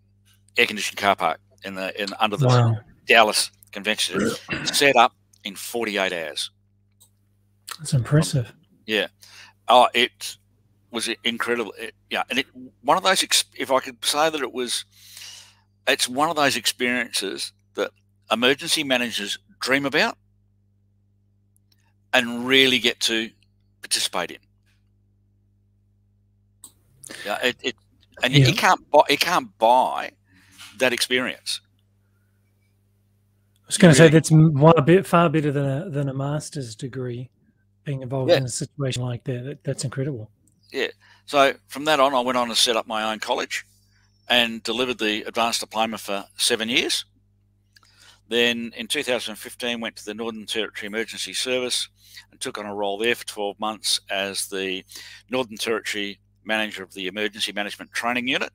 air 0.57 0.67
conditioned 0.67 0.99
car 0.99 1.17
park 1.17 1.41
in 1.65 1.75
the 1.75 2.01
in 2.01 2.11
under 2.21 2.37
the 2.37 2.47
wow. 2.47 2.77
Dallas 3.07 3.51
Convention 3.73 4.31
Center, 4.31 4.67
set 4.75 4.97
up 4.97 5.13
in 5.43 5.57
48 5.57 6.13
hours. 6.13 6.51
That's 7.79 7.93
impressive. 7.93 8.53
Yeah. 8.87 9.09
Oh, 9.69 9.89
it 9.95 10.37
was 10.91 11.09
incredible. 11.25 11.73
It, 11.79 11.95
yeah, 12.11 12.23
and 12.31 12.39
it 12.39 12.47
one 12.83 12.97
of 12.97 13.03
those. 13.03 13.25
If 13.57 13.71
I 13.71 13.81
could 13.81 14.05
say 14.05 14.31
that 14.31 14.41
it 14.41 14.53
was, 14.53 14.85
it's 15.87 16.09
one 16.09 16.31
of 16.31 16.37
those 16.37 16.57
experiences 16.57 17.53
that 17.75 17.91
emergency 18.31 18.85
managers 18.85 19.39
dream 19.61 19.87
about 19.87 20.17
and 22.13 22.47
really 22.47 22.79
get 22.79 23.01
to 23.01 23.31
participate 23.83 24.31
in. 24.31 24.39
Yeah, 27.27 27.39
it, 27.43 27.57
it 27.63 27.75
and 28.23 28.33
yeah. 28.33 28.47
you 28.47 28.55
can't 28.55 28.89
buy 28.91 29.03
you 29.11 29.19
can't 29.19 29.57
buy 29.59 30.13
that 30.79 30.93
experience. 30.93 31.61
I 33.65 33.67
was 33.67 33.79
going 33.79 33.93
to 33.93 33.99
say 33.99 34.09
that's 34.09 34.31
one 34.31 34.75
a 34.77 34.83
bit 34.83 35.07
far 35.07 35.29
better 35.29 35.51
than 35.51 35.65
a 35.65 35.91
than 35.91 36.09
a 36.09 36.15
master's 36.15 36.77
degree. 36.77 37.31
Being 37.85 38.03
involved 38.03 38.31
yeah. 38.31 38.39
in 38.39 38.45
a 38.45 38.49
situation 38.49 39.03
like 39.03 39.25
that, 39.25 39.59
that's 39.63 39.85
incredible. 39.85 40.31
Yeah. 40.73 40.89
So 41.27 41.55
from 41.69 41.85
that 41.85 42.01
on, 42.01 42.15
I 42.15 42.21
went 42.21 42.39
on 42.39 42.49
to 42.49 42.57
set 42.57 42.77
up 42.77 42.87
my 42.87 43.13
own 43.13 43.19
college, 43.19 43.65
and 44.29 44.63
delivered 44.63 44.99
the 44.99 45.23
advanced 45.25 45.61
diploma 45.61 45.99
for 45.99 46.25
seven 46.37 46.69
years. 46.69 47.05
Then 48.29 48.73
in 48.77 48.87
2015, 48.87 49.81
went 49.81 49.97
to 49.97 50.05
the 50.05 50.15
Northern 50.15 50.47
Territory 50.47 50.87
Emergency 50.87 51.35
Service 51.35 51.89
and 52.31 52.41
took 52.41 52.59
on 52.59 52.67
a 52.67 52.75
role 52.75 52.99
there 52.99 53.15
for 53.15 53.27
12 53.27 53.61
months 53.61 54.01
as 54.11 54.49
the 54.49 54.83
Northern 55.29 55.57
Territory 55.57 56.19
manager 56.45 56.83
of 56.83 56.95
the 56.95 57.07
Emergency 57.07 57.53
Management 57.53 57.93
Training 57.93 58.29
Unit, 58.29 58.51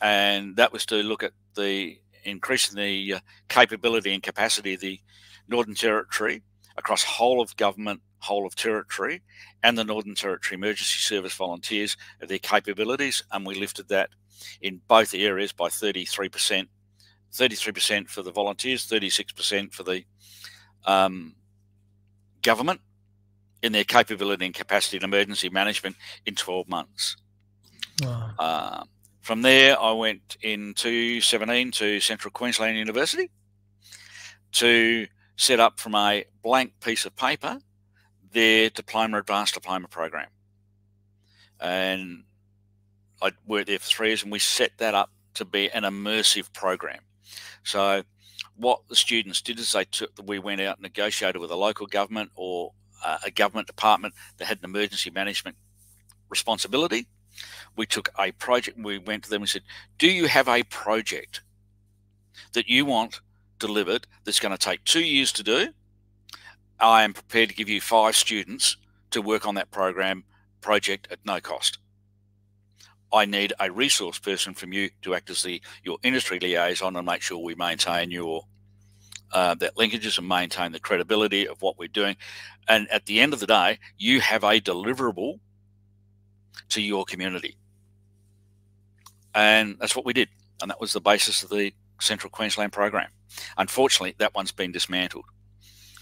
and 0.00 0.56
that 0.56 0.72
was 0.72 0.86
to 0.86 0.96
look 0.96 1.22
at 1.22 1.32
the 1.54 1.98
increasing 2.24 2.76
the 2.76 3.14
uh, 3.14 3.20
capability 3.48 4.12
and 4.12 4.22
capacity 4.22 4.74
of 4.74 4.80
the 4.80 5.00
Northern 5.48 5.74
Territory 5.74 6.42
across 6.80 7.02
whole 7.04 7.40
of 7.40 7.56
government, 7.56 8.00
whole 8.18 8.46
of 8.46 8.56
territory, 8.56 9.22
and 9.62 9.78
the 9.78 9.84
Northern 9.84 10.14
Territory 10.14 10.56
Emergency 10.56 10.98
Service 10.98 11.34
volunteers 11.34 11.96
of 12.20 12.28
their 12.28 12.38
capabilities, 12.38 13.22
and 13.30 13.46
we 13.46 13.54
lifted 13.54 13.88
that 13.88 14.10
in 14.60 14.80
both 14.88 15.14
areas 15.14 15.52
by 15.52 15.68
33%. 15.68 16.66
33% 17.32 18.08
for 18.08 18.22
the 18.22 18.32
volunteers, 18.32 18.88
36% 18.88 19.72
for 19.72 19.84
the 19.84 20.02
um, 20.84 21.36
government, 22.42 22.80
in 23.62 23.72
their 23.72 23.84
capability 23.84 24.46
and 24.46 24.54
capacity 24.54 24.96
in 24.96 25.04
emergency 25.04 25.50
management 25.50 25.94
in 26.26 26.34
12 26.34 26.68
months. 26.68 27.16
Wow. 28.02 28.30
Uh, 28.38 28.84
From 29.20 29.42
there, 29.42 29.78
I 29.78 29.92
went 29.92 30.38
in 30.42 30.72
2017 30.74 31.70
to 31.72 32.00
Central 32.00 32.32
Queensland 32.32 32.78
University 32.78 33.30
to 34.52 35.06
set 35.40 35.58
up 35.58 35.80
from 35.80 35.94
a 35.94 36.22
blank 36.42 36.70
piece 36.80 37.06
of 37.06 37.16
paper 37.16 37.58
their 38.32 38.68
diploma, 38.68 39.18
advanced 39.18 39.54
diploma 39.54 39.88
program. 39.88 40.28
And 41.58 42.24
I 43.22 43.32
worked 43.46 43.68
there 43.68 43.78
for 43.78 43.86
three 43.86 44.08
years 44.08 44.22
and 44.22 44.30
we 44.30 44.38
set 44.38 44.72
that 44.76 44.94
up 44.94 45.10
to 45.34 45.46
be 45.46 45.70
an 45.70 45.84
immersive 45.84 46.52
program. 46.52 47.00
So 47.64 48.02
what 48.56 48.82
the 48.88 48.94
students 48.94 49.40
did 49.40 49.58
is 49.58 49.72
they 49.72 49.86
took, 49.86 50.10
we 50.22 50.38
went 50.38 50.60
out 50.60 50.76
and 50.76 50.82
negotiated 50.82 51.40
with 51.40 51.50
a 51.50 51.56
local 51.56 51.86
government 51.86 52.30
or 52.36 52.72
uh, 53.02 53.18
a 53.24 53.30
government 53.30 53.66
department 53.66 54.12
that 54.36 54.44
had 54.44 54.58
an 54.58 54.66
emergency 54.66 55.10
management 55.10 55.56
responsibility. 56.28 57.06
We 57.76 57.86
took 57.86 58.10
a 58.18 58.32
project, 58.32 58.78
we 58.78 58.98
went 58.98 59.24
to 59.24 59.30
them 59.30 59.40
and 59.40 59.48
said, 59.48 59.62
Do 59.96 60.06
you 60.06 60.28
have 60.28 60.48
a 60.48 60.64
project 60.64 61.40
that 62.52 62.68
you 62.68 62.84
want 62.84 63.22
delivered 63.60 64.08
that's 64.24 64.40
going 64.40 64.56
to 64.56 64.58
take 64.58 64.82
two 64.84 65.04
years 65.04 65.30
to 65.32 65.44
do? 65.44 65.68
I 66.80 67.04
am 67.04 67.12
prepared 67.12 67.50
to 67.50 67.54
give 67.54 67.68
you 67.68 67.80
five 67.80 68.16
students 68.16 68.76
to 69.10 69.22
work 69.22 69.46
on 69.46 69.54
that 69.54 69.70
program 69.70 70.24
project 70.60 71.06
at 71.10 71.18
no 71.24 71.40
cost. 71.40 71.78
I 73.12 73.24
need 73.24 73.52
a 73.60 73.70
resource 73.70 74.18
person 74.18 74.54
from 74.54 74.72
you 74.72 74.90
to 75.02 75.14
act 75.14 75.30
as 75.30 75.42
the 75.42 75.60
your 75.82 75.98
industry 76.02 76.38
liaison 76.38 76.96
and 76.96 77.06
make 77.06 77.22
sure 77.22 77.38
we 77.38 77.54
maintain 77.54 78.10
your 78.10 78.44
uh, 79.32 79.54
that 79.56 79.76
linkages 79.76 80.18
and 80.18 80.28
maintain 80.28 80.72
the 80.72 80.80
credibility 80.80 81.46
of 81.46 81.60
what 81.62 81.78
we're 81.78 81.88
doing. 81.88 82.16
And 82.68 82.88
at 82.90 83.06
the 83.06 83.20
end 83.20 83.32
of 83.32 83.40
the 83.40 83.46
day, 83.46 83.78
you 83.96 84.20
have 84.20 84.44
a 84.44 84.60
deliverable 84.60 85.38
to 86.70 86.80
your 86.80 87.04
community. 87.04 87.56
And 89.34 89.76
that's 89.78 89.94
what 89.94 90.04
we 90.04 90.12
did. 90.12 90.28
And 90.60 90.70
that 90.70 90.80
was 90.80 90.92
the 90.92 91.00
basis 91.00 91.42
of 91.42 91.50
the 91.50 91.72
Central 92.00 92.30
Queensland 92.30 92.72
program. 92.72 93.08
Unfortunately, 93.56 94.14
that 94.18 94.34
one's 94.34 94.52
been 94.52 94.72
dismantled. 94.72 95.24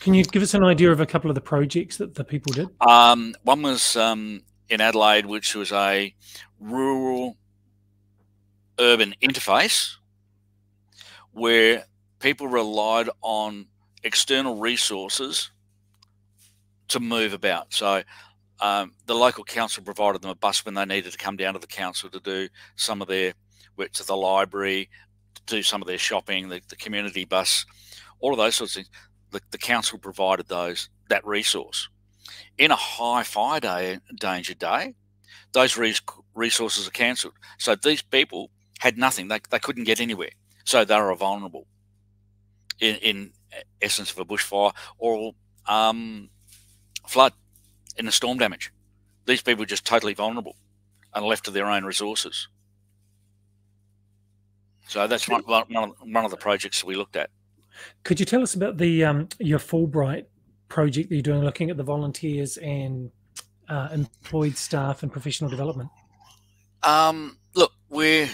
Can 0.00 0.14
you 0.14 0.24
give 0.24 0.42
us 0.42 0.54
an 0.54 0.64
idea 0.64 0.92
of 0.92 1.00
a 1.00 1.06
couple 1.06 1.30
of 1.30 1.34
the 1.34 1.40
projects 1.40 1.96
that 1.96 2.14
the 2.14 2.24
people 2.24 2.52
did? 2.52 2.68
Um, 2.80 3.34
one 3.42 3.62
was 3.62 3.96
um, 3.96 4.42
in 4.68 4.80
Adelaide, 4.80 5.26
which 5.26 5.54
was 5.54 5.72
a 5.72 6.14
rural 6.60 7.36
urban 8.78 9.14
interface 9.20 9.96
where 11.32 11.84
people 12.20 12.46
relied 12.46 13.08
on 13.22 13.66
external 14.04 14.56
resources 14.56 15.50
to 16.88 17.00
move 17.00 17.32
about. 17.32 17.72
So 17.72 18.02
um, 18.60 18.92
the 19.06 19.14
local 19.14 19.44
council 19.44 19.82
provided 19.82 20.22
them 20.22 20.30
a 20.30 20.34
bus 20.34 20.64
when 20.64 20.74
they 20.74 20.84
needed 20.84 21.12
to 21.12 21.18
come 21.18 21.36
down 21.36 21.54
to 21.54 21.60
the 21.60 21.66
council 21.66 22.08
to 22.10 22.20
do 22.20 22.48
some 22.76 23.02
of 23.02 23.08
their 23.08 23.34
work 23.76 23.92
to 23.92 24.06
the 24.06 24.16
library, 24.16 24.90
do 25.48 25.62
some 25.62 25.82
of 25.82 25.88
their 25.88 25.98
shopping, 25.98 26.48
the, 26.48 26.60
the 26.68 26.76
community 26.76 27.24
bus, 27.24 27.66
all 28.20 28.32
of 28.32 28.38
those 28.38 28.56
sorts 28.56 28.76
of 28.76 28.84
things. 28.84 28.90
The, 29.30 29.40
the 29.50 29.58
council 29.58 29.98
provided 29.98 30.48
those 30.48 30.88
that 31.08 31.26
resource. 31.26 31.88
In 32.56 32.70
a 32.70 32.76
high 32.76 33.22
fire 33.22 33.60
day, 33.60 33.98
danger 34.18 34.54
day, 34.54 34.94
those 35.52 35.76
res 35.76 36.00
resources 36.34 36.86
are 36.86 36.92
cancelled. 36.92 37.34
So 37.58 37.74
these 37.74 38.02
people 38.02 38.50
had 38.78 38.96
nothing. 38.96 39.28
They, 39.28 39.40
they 39.50 39.58
couldn't 39.58 39.84
get 39.84 40.00
anywhere. 40.00 40.30
So 40.64 40.84
they 40.84 41.00
were 41.00 41.14
vulnerable 41.14 41.66
in, 42.80 42.96
in 42.96 43.32
essence 43.80 44.10
of 44.10 44.18
a 44.18 44.24
bushfire 44.24 44.72
or 44.98 45.32
um, 45.66 46.30
flood 47.06 47.32
in 47.96 48.06
the 48.06 48.12
storm 48.12 48.38
damage. 48.38 48.72
These 49.26 49.42
people 49.42 49.62
are 49.62 49.66
just 49.66 49.84
totally 49.84 50.14
vulnerable 50.14 50.56
and 51.14 51.24
left 51.24 51.44
to 51.46 51.50
their 51.50 51.66
own 51.66 51.84
resources. 51.84 52.48
So 54.88 55.06
that's 55.06 55.28
one, 55.28 55.42
one, 55.42 55.64
of, 55.70 55.94
one 56.00 56.24
of 56.24 56.30
the 56.30 56.36
projects 56.36 56.82
we 56.82 56.96
looked 56.96 57.14
at. 57.14 57.30
Could 58.04 58.18
you 58.18 58.26
tell 58.26 58.42
us 58.42 58.54
about 58.54 58.78
the 58.78 59.04
um, 59.04 59.28
your 59.38 59.58
Fulbright 59.58 60.24
project 60.68 61.10
that 61.10 61.14
you're 61.14 61.22
doing, 61.22 61.42
looking 61.42 61.70
at 61.70 61.76
the 61.76 61.84
volunteers 61.84 62.56
and 62.56 63.10
uh, 63.68 63.88
employed 63.92 64.56
staff 64.56 65.02
and 65.02 65.12
professional 65.12 65.50
development? 65.50 65.90
Um, 66.82 67.38
look, 67.54 67.72
we're 67.90 68.28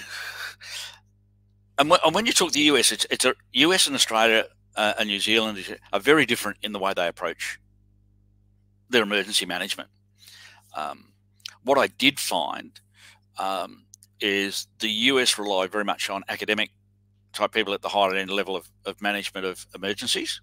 and 1.78 1.90
when, 1.90 1.98
and 2.04 2.14
when, 2.14 2.24
you 2.24 2.32
talk 2.32 2.52
the 2.52 2.60
US, 2.60 2.92
it's, 2.92 3.06
it's 3.10 3.24
a 3.24 3.34
US 3.52 3.86
and 3.86 3.96
Australia 3.96 4.46
uh, 4.76 4.94
and 4.98 5.08
New 5.08 5.18
Zealand 5.18 5.78
are 5.92 6.00
very 6.00 6.24
different 6.24 6.58
in 6.62 6.72
the 6.72 6.78
way 6.78 6.92
they 6.94 7.08
approach 7.08 7.58
their 8.88 9.02
emergency 9.02 9.44
management. 9.44 9.88
Um, 10.76 11.12
what 11.64 11.78
I 11.78 11.88
did 11.88 12.20
find 12.20 12.80
um, 13.38 13.86
is 14.20 14.66
the 14.78 14.88
US 14.88 15.38
rely 15.38 15.66
very 15.66 15.84
much 15.84 16.10
on 16.10 16.24
academic 16.28 16.70
type 17.32 17.52
people 17.52 17.74
at 17.74 17.82
the 17.82 17.88
higher 17.88 18.14
end 18.14 18.30
level 18.30 18.56
of, 18.56 18.68
of 18.86 19.00
management 19.02 19.46
of 19.46 19.66
emergencies, 19.74 20.40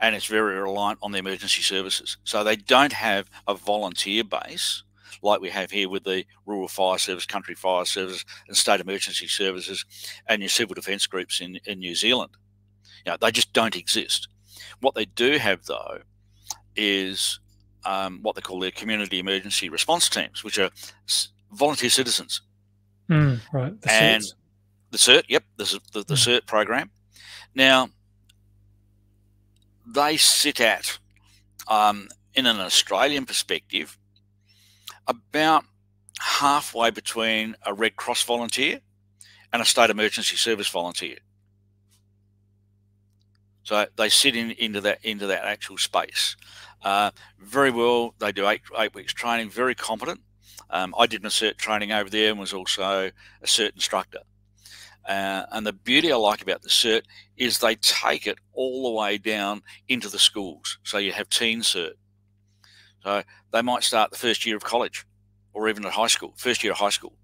and 0.00 0.14
it's 0.14 0.26
very 0.26 0.58
reliant 0.58 0.98
on 1.02 1.12
the 1.12 1.18
emergency 1.18 1.62
services. 1.62 2.18
So 2.24 2.42
they 2.42 2.56
don't 2.56 2.92
have 2.92 3.30
a 3.46 3.54
volunteer 3.54 4.24
base 4.24 4.82
like 5.22 5.40
we 5.40 5.50
have 5.50 5.70
here 5.70 5.88
with 5.88 6.04
the 6.04 6.24
Rural 6.46 6.68
Fire 6.68 6.98
Service, 6.98 7.26
Country 7.26 7.54
Fire 7.54 7.84
Service, 7.84 8.24
and 8.46 8.56
State 8.56 8.80
Emergency 8.80 9.26
Services, 9.26 9.84
and 10.26 10.42
your 10.42 10.48
civil 10.48 10.74
defence 10.74 11.06
groups 11.06 11.40
in, 11.40 11.58
in 11.64 11.78
New 11.78 11.94
Zealand. 11.94 12.30
You 13.04 13.12
know, 13.12 13.18
they 13.20 13.30
just 13.30 13.52
don't 13.52 13.76
exist. 13.76 14.28
What 14.80 14.94
they 14.94 15.06
do 15.06 15.38
have, 15.38 15.64
though, 15.64 15.98
is 16.76 17.40
um, 17.84 18.20
what 18.22 18.36
they 18.36 18.42
call 18.42 18.60
their 18.60 18.70
community 18.70 19.18
emergency 19.18 19.68
response 19.68 20.08
teams, 20.08 20.44
which 20.44 20.58
are 20.58 20.70
volunteer 21.52 21.90
citizens. 21.90 22.42
Mm, 23.10 23.40
right. 23.52 23.80
The 23.80 23.92
and 23.92 24.22
certs. 24.22 24.34
the 24.90 24.98
CERT, 24.98 25.22
yep, 25.28 25.44
this 25.56 25.72
is 25.72 25.80
the, 25.92 26.00
the 26.00 26.14
mm. 26.14 26.40
CERT 26.40 26.46
program. 26.46 26.90
Now, 27.54 27.88
they 29.86 30.16
sit 30.16 30.60
at, 30.60 30.98
um, 31.66 32.08
in 32.34 32.46
an 32.46 32.60
Australian 32.60 33.24
perspective, 33.24 33.98
about 35.06 35.64
halfway 36.20 36.90
between 36.90 37.56
a 37.64 37.72
Red 37.72 37.96
Cross 37.96 38.24
volunteer 38.24 38.80
and 39.52 39.62
a 39.62 39.64
state 39.64 39.90
emergency 39.90 40.36
service 40.36 40.68
volunteer. 40.68 41.18
So 43.62 43.86
they 43.96 44.08
sit 44.08 44.34
in 44.34 44.52
into 44.52 44.80
that 44.82 44.98
into 45.04 45.26
that 45.26 45.44
actual 45.44 45.76
space. 45.76 46.36
Uh, 46.82 47.10
very 47.38 47.70
well. 47.70 48.14
They 48.18 48.32
do 48.32 48.48
eight 48.48 48.62
eight 48.78 48.94
weeks 48.94 49.12
training. 49.12 49.50
Very 49.50 49.74
competent. 49.74 50.20
Um, 50.70 50.94
I 50.98 51.06
did 51.06 51.22
my 51.22 51.28
cert 51.28 51.56
training 51.56 51.92
over 51.92 52.10
there 52.10 52.30
and 52.30 52.38
was 52.38 52.52
also 52.52 53.10
a 53.42 53.46
cert 53.46 53.74
instructor. 53.74 54.20
Uh, 55.08 55.46
and 55.52 55.66
the 55.66 55.72
beauty 55.72 56.12
I 56.12 56.16
like 56.16 56.42
about 56.42 56.60
the 56.62 56.68
cert 56.68 57.02
is 57.38 57.58
they 57.58 57.76
take 57.76 58.26
it 58.26 58.38
all 58.52 58.82
the 58.84 59.00
way 59.00 59.16
down 59.16 59.62
into 59.88 60.08
the 60.08 60.18
schools. 60.18 60.78
So 60.82 60.98
you 60.98 61.12
have 61.12 61.30
teen 61.30 61.60
cert. 61.60 61.92
So 63.02 63.22
they 63.52 63.62
might 63.62 63.84
start 63.84 64.10
the 64.10 64.18
first 64.18 64.44
year 64.44 64.56
of 64.56 64.64
college 64.64 65.06
or 65.54 65.68
even 65.68 65.86
at 65.86 65.92
high 65.92 66.08
school, 66.08 66.34
first 66.36 66.62
year 66.62 66.72
of 66.72 66.78
high 66.78 66.90
school. 66.90 67.14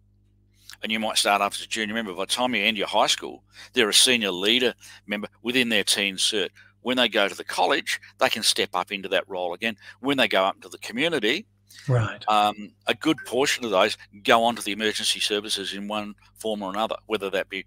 And 0.83 0.90
you 0.90 0.99
might 0.99 1.19
start 1.19 1.43
off 1.43 1.54
as 1.54 1.62
a 1.62 1.66
junior 1.66 1.95
member. 1.95 2.14
By 2.14 2.23
the 2.25 2.33
time 2.33 2.54
you 2.54 2.62
end 2.62 2.78
your 2.78 2.87
high 2.87 3.07
school, 3.07 3.45
they're 3.75 3.88
a 3.88 3.95
senior 3.95 4.31
leader 4.31 4.75
member 5.07 5.28
within 5.43 5.69
their 5.69 5.85
teen 5.85 6.16
cert. 6.16 6.49
When 6.81 6.97
they 6.97 7.09
go 7.09 7.28
to 7.28 7.35
the 7.35 7.45
college, 7.45 8.00
they 8.19 8.28
can 8.28 8.43
step 8.43 8.71
up 8.75 8.93
into 8.93 9.09
that 9.11 9.28
role 9.28 9.54
again. 9.54 9.76
When 10.00 10.16
they 10.16 10.28
go 10.28 10.45
up 10.45 10.61
to 10.62 10.69
the 10.69 10.78
community, 10.78 11.47
right, 11.88 12.25
um, 12.28 12.73
a 12.87 12.95
good 12.95 13.19
portion 13.26 13.64
of 13.64 13.71
those 13.71 13.97
go 14.23 14.45
on 14.45 14.57
to 14.57 14.62
the 14.62 14.73
emergency 14.73 15.21
services 15.21 15.75
in 15.75 15.88
one 15.88 16.14
form 16.37 16.62
or 16.62 16.71
another, 16.71 16.97
whether 17.07 17.31
that 17.31 17.49
be 17.49 17.64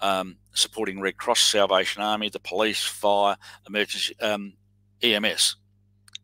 um, 0.00 0.36
supporting 0.52 1.00
Red 1.00 1.16
Cross, 1.16 1.40
Salvation 1.40 2.02
Army, 2.02 2.28
the 2.28 2.40
police, 2.40 2.84
fire, 2.84 3.36
emergency, 3.66 4.18
um, 4.20 4.54
EMS 5.02 5.56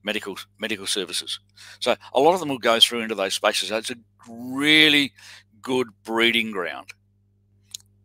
medical 0.07 0.38
medical 0.59 0.87
services. 0.87 1.40
So 1.81 1.97
a 2.14 2.21
lot 2.21 2.33
of 2.33 2.40
them 2.40 2.49
will 2.49 2.59
go 2.59 2.78
through 2.81 3.00
into 3.00 3.14
those 3.14 3.35
spaces. 3.35 3.71
It's 3.71 3.90
a 3.90 3.97
really 4.28 5.12
good 5.61 5.88
breeding 6.05 6.52
ground 6.52 6.95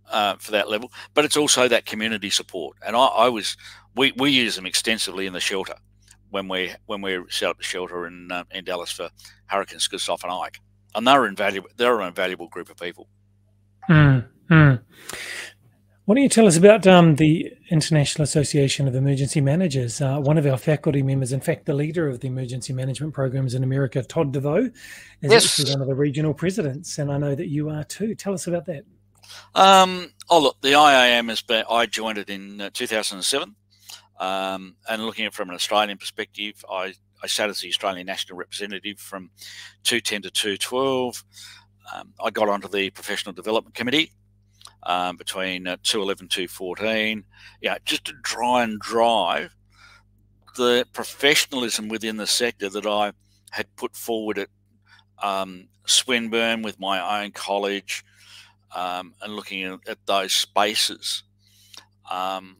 uh, 0.09 0.35
for 0.39 0.51
that 0.51 0.69
level, 0.69 0.91
but 1.13 1.23
it's 1.23 1.37
also 1.37 1.67
that 1.67 1.85
community 1.85 2.29
support. 2.29 2.75
And 2.85 2.95
I, 2.95 3.05
I, 3.05 3.29
was 3.29 3.55
we, 3.95 4.11
we 4.17 4.31
use 4.31 4.55
them 4.55 4.65
extensively 4.65 5.27
in 5.27 5.33
the 5.33 5.39
shelter 5.39 5.75
when 6.31 6.47
we 6.47 6.71
when 6.87 7.01
we 7.01 7.19
set 7.29 7.49
up 7.49 7.57
the 7.57 7.63
shelter 7.63 8.07
in 8.07 8.31
uh, 8.31 8.45
in 8.51 8.65
Dallas 8.65 8.91
for 8.91 9.09
Hurricanes 9.45 9.87
Gustav 9.87 10.23
and 10.23 10.31
Ike, 10.31 10.59
and 10.95 11.05
they're 11.05 11.27
invaluable. 11.27 11.69
They're 11.77 11.99
an 11.99 12.07
invaluable 12.07 12.47
group 12.47 12.69
of 12.69 12.77
people. 12.77 13.07
Mm, 13.89 14.27
mm. 14.49 14.81
Why 16.05 16.15
don't 16.15 16.23
you 16.23 16.29
tell 16.29 16.47
us 16.47 16.57
about 16.57 16.87
um, 16.87 17.15
the 17.15 17.53
International 17.69 18.23
Association 18.23 18.87
of 18.87 18.95
Emergency 18.95 19.39
Managers? 19.39 20.01
Uh, 20.01 20.17
one 20.19 20.37
of 20.37 20.45
our 20.45 20.57
faculty 20.57 21.03
members, 21.03 21.31
in 21.31 21.39
fact, 21.39 21.65
the 21.65 21.73
leader 21.73 22.07
of 22.07 22.19
the 22.19 22.27
emergency 22.27 22.73
management 22.73 23.13
programs 23.13 23.53
in 23.53 23.63
America, 23.63 24.01
Todd 24.01 24.33
DeVoe, 24.33 24.71
is 25.21 25.31
yes. 25.31 25.45
actually 25.45 25.71
one 25.71 25.81
of 25.81 25.87
the 25.87 25.95
regional 25.95 26.33
presidents, 26.33 26.97
and 26.97 27.11
I 27.11 27.17
know 27.17 27.35
that 27.35 27.47
you 27.47 27.69
are 27.69 27.83
too. 27.83 28.15
Tell 28.15 28.33
us 28.33 28.47
about 28.47 28.65
that. 28.65 28.83
Um, 29.53 30.11
oh, 30.29 30.41
look, 30.41 30.59
the 30.61 30.71
IAM 30.71 31.29
has 31.29 31.41
been, 31.41 31.63
I 31.69 31.85
joined 31.85 32.17
it 32.17 32.29
in 32.29 32.59
uh, 32.59 32.69
2007. 32.73 33.55
Um, 34.21 34.75
and 34.87 35.03
looking 35.03 35.25
at 35.25 35.29
it 35.29 35.33
from 35.33 35.49
an 35.49 35.55
Australian 35.55 35.97
perspective, 35.97 36.63
I, 36.69 36.93
I 37.23 37.27
sat 37.27 37.49
as 37.49 37.59
the 37.59 37.69
Australian 37.69 38.05
national 38.05 38.37
representative 38.37 38.99
from 38.99 39.31
210 39.83 40.21
to 40.21 40.29
212. 40.29 41.23
Um, 41.93 42.13
I 42.23 42.29
got 42.29 42.47
onto 42.47 42.67
the 42.67 42.91
professional 42.91 43.33
development 43.33 43.73
committee 43.73 44.11
um, 44.83 45.17
between 45.17 45.65
uh, 45.67 45.77
211 45.81 46.27
214, 46.27 47.23
yeah, 47.61 47.77
just 47.83 48.05
to 48.05 48.13
try 48.23 48.61
and 48.61 48.79
drive 48.79 49.55
the 50.55 50.85
professionalism 50.93 51.89
within 51.89 52.17
the 52.17 52.27
sector 52.27 52.69
that 52.69 52.85
I 52.85 53.13
had 53.49 53.75
put 53.75 53.95
forward 53.95 54.37
at 54.37 54.49
um, 55.23 55.67
Swinburne 55.85 56.61
with 56.61 56.79
my 56.79 57.23
own 57.23 57.31
college 57.31 58.03
um, 58.75 59.15
and 59.23 59.35
looking 59.35 59.63
at, 59.63 59.79
at, 59.87 60.05
those 60.05 60.31
spaces. 60.31 61.23
Um, 62.09 62.57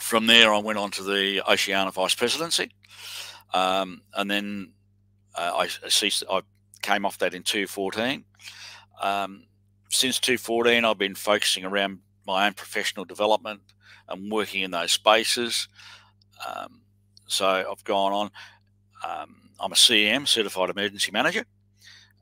from 0.00 0.26
there, 0.26 0.52
I 0.52 0.58
went 0.58 0.78
on 0.78 0.90
to 0.92 1.02
the 1.02 1.42
Oceania 1.50 1.90
Vice 1.90 2.14
Presidency, 2.14 2.70
um, 3.52 4.02
and 4.14 4.30
then 4.30 4.72
uh, 5.34 5.52
I 5.54 5.88
ceased. 5.88 6.24
I 6.30 6.42
came 6.82 7.06
off 7.06 7.18
that 7.18 7.34
in 7.34 7.42
2014. 7.42 8.24
Um, 9.00 9.44
since 9.90 10.18
2014, 10.18 10.84
I've 10.84 10.98
been 10.98 11.14
focusing 11.14 11.64
around 11.64 12.00
my 12.26 12.46
own 12.46 12.54
professional 12.54 13.04
development 13.04 13.60
and 14.08 14.30
working 14.30 14.62
in 14.62 14.70
those 14.70 14.92
spaces. 14.92 15.68
Um, 16.46 16.82
so 17.26 17.46
I've 17.46 17.84
gone 17.84 18.12
on. 18.12 18.30
Um, 19.06 19.36
I'm 19.60 19.72
a 19.72 19.76
CEM, 19.76 20.26
Certified 20.26 20.70
Emergency 20.70 21.10
Manager. 21.12 21.44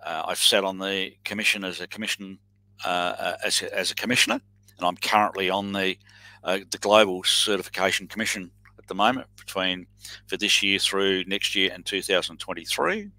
Uh, 0.05 0.23
I've 0.27 0.39
sat 0.39 0.65
on 0.65 0.79
the 0.79 1.13
commission 1.25 1.65
as 1.65 1.81
a 1.81 1.87
commission 1.87 2.39
uh, 2.85 2.89
uh, 3.19 3.37
as, 3.45 3.63
a, 3.63 3.79
as 3.79 3.91
a 3.91 3.95
commissioner, 3.95 4.41
and 4.79 4.87
I'm 4.87 4.97
currently 4.97 5.51
on 5.51 5.73
the 5.73 5.97
uh, 6.45 6.59
the 6.71 6.79
Global 6.79 7.23
Certification 7.23 8.09
Commission 8.09 8.51
at 8.79 8.89
the 8.89 8.95
moment 8.95 9.29
between 9.37 9.87
for 10.27 10.37
this 10.37 10.63
year 10.63 10.79
through 10.79 11.25
next 11.25 11.55
year 11.55 11.71
and 11.73 11.87
2023. 11.87 13.11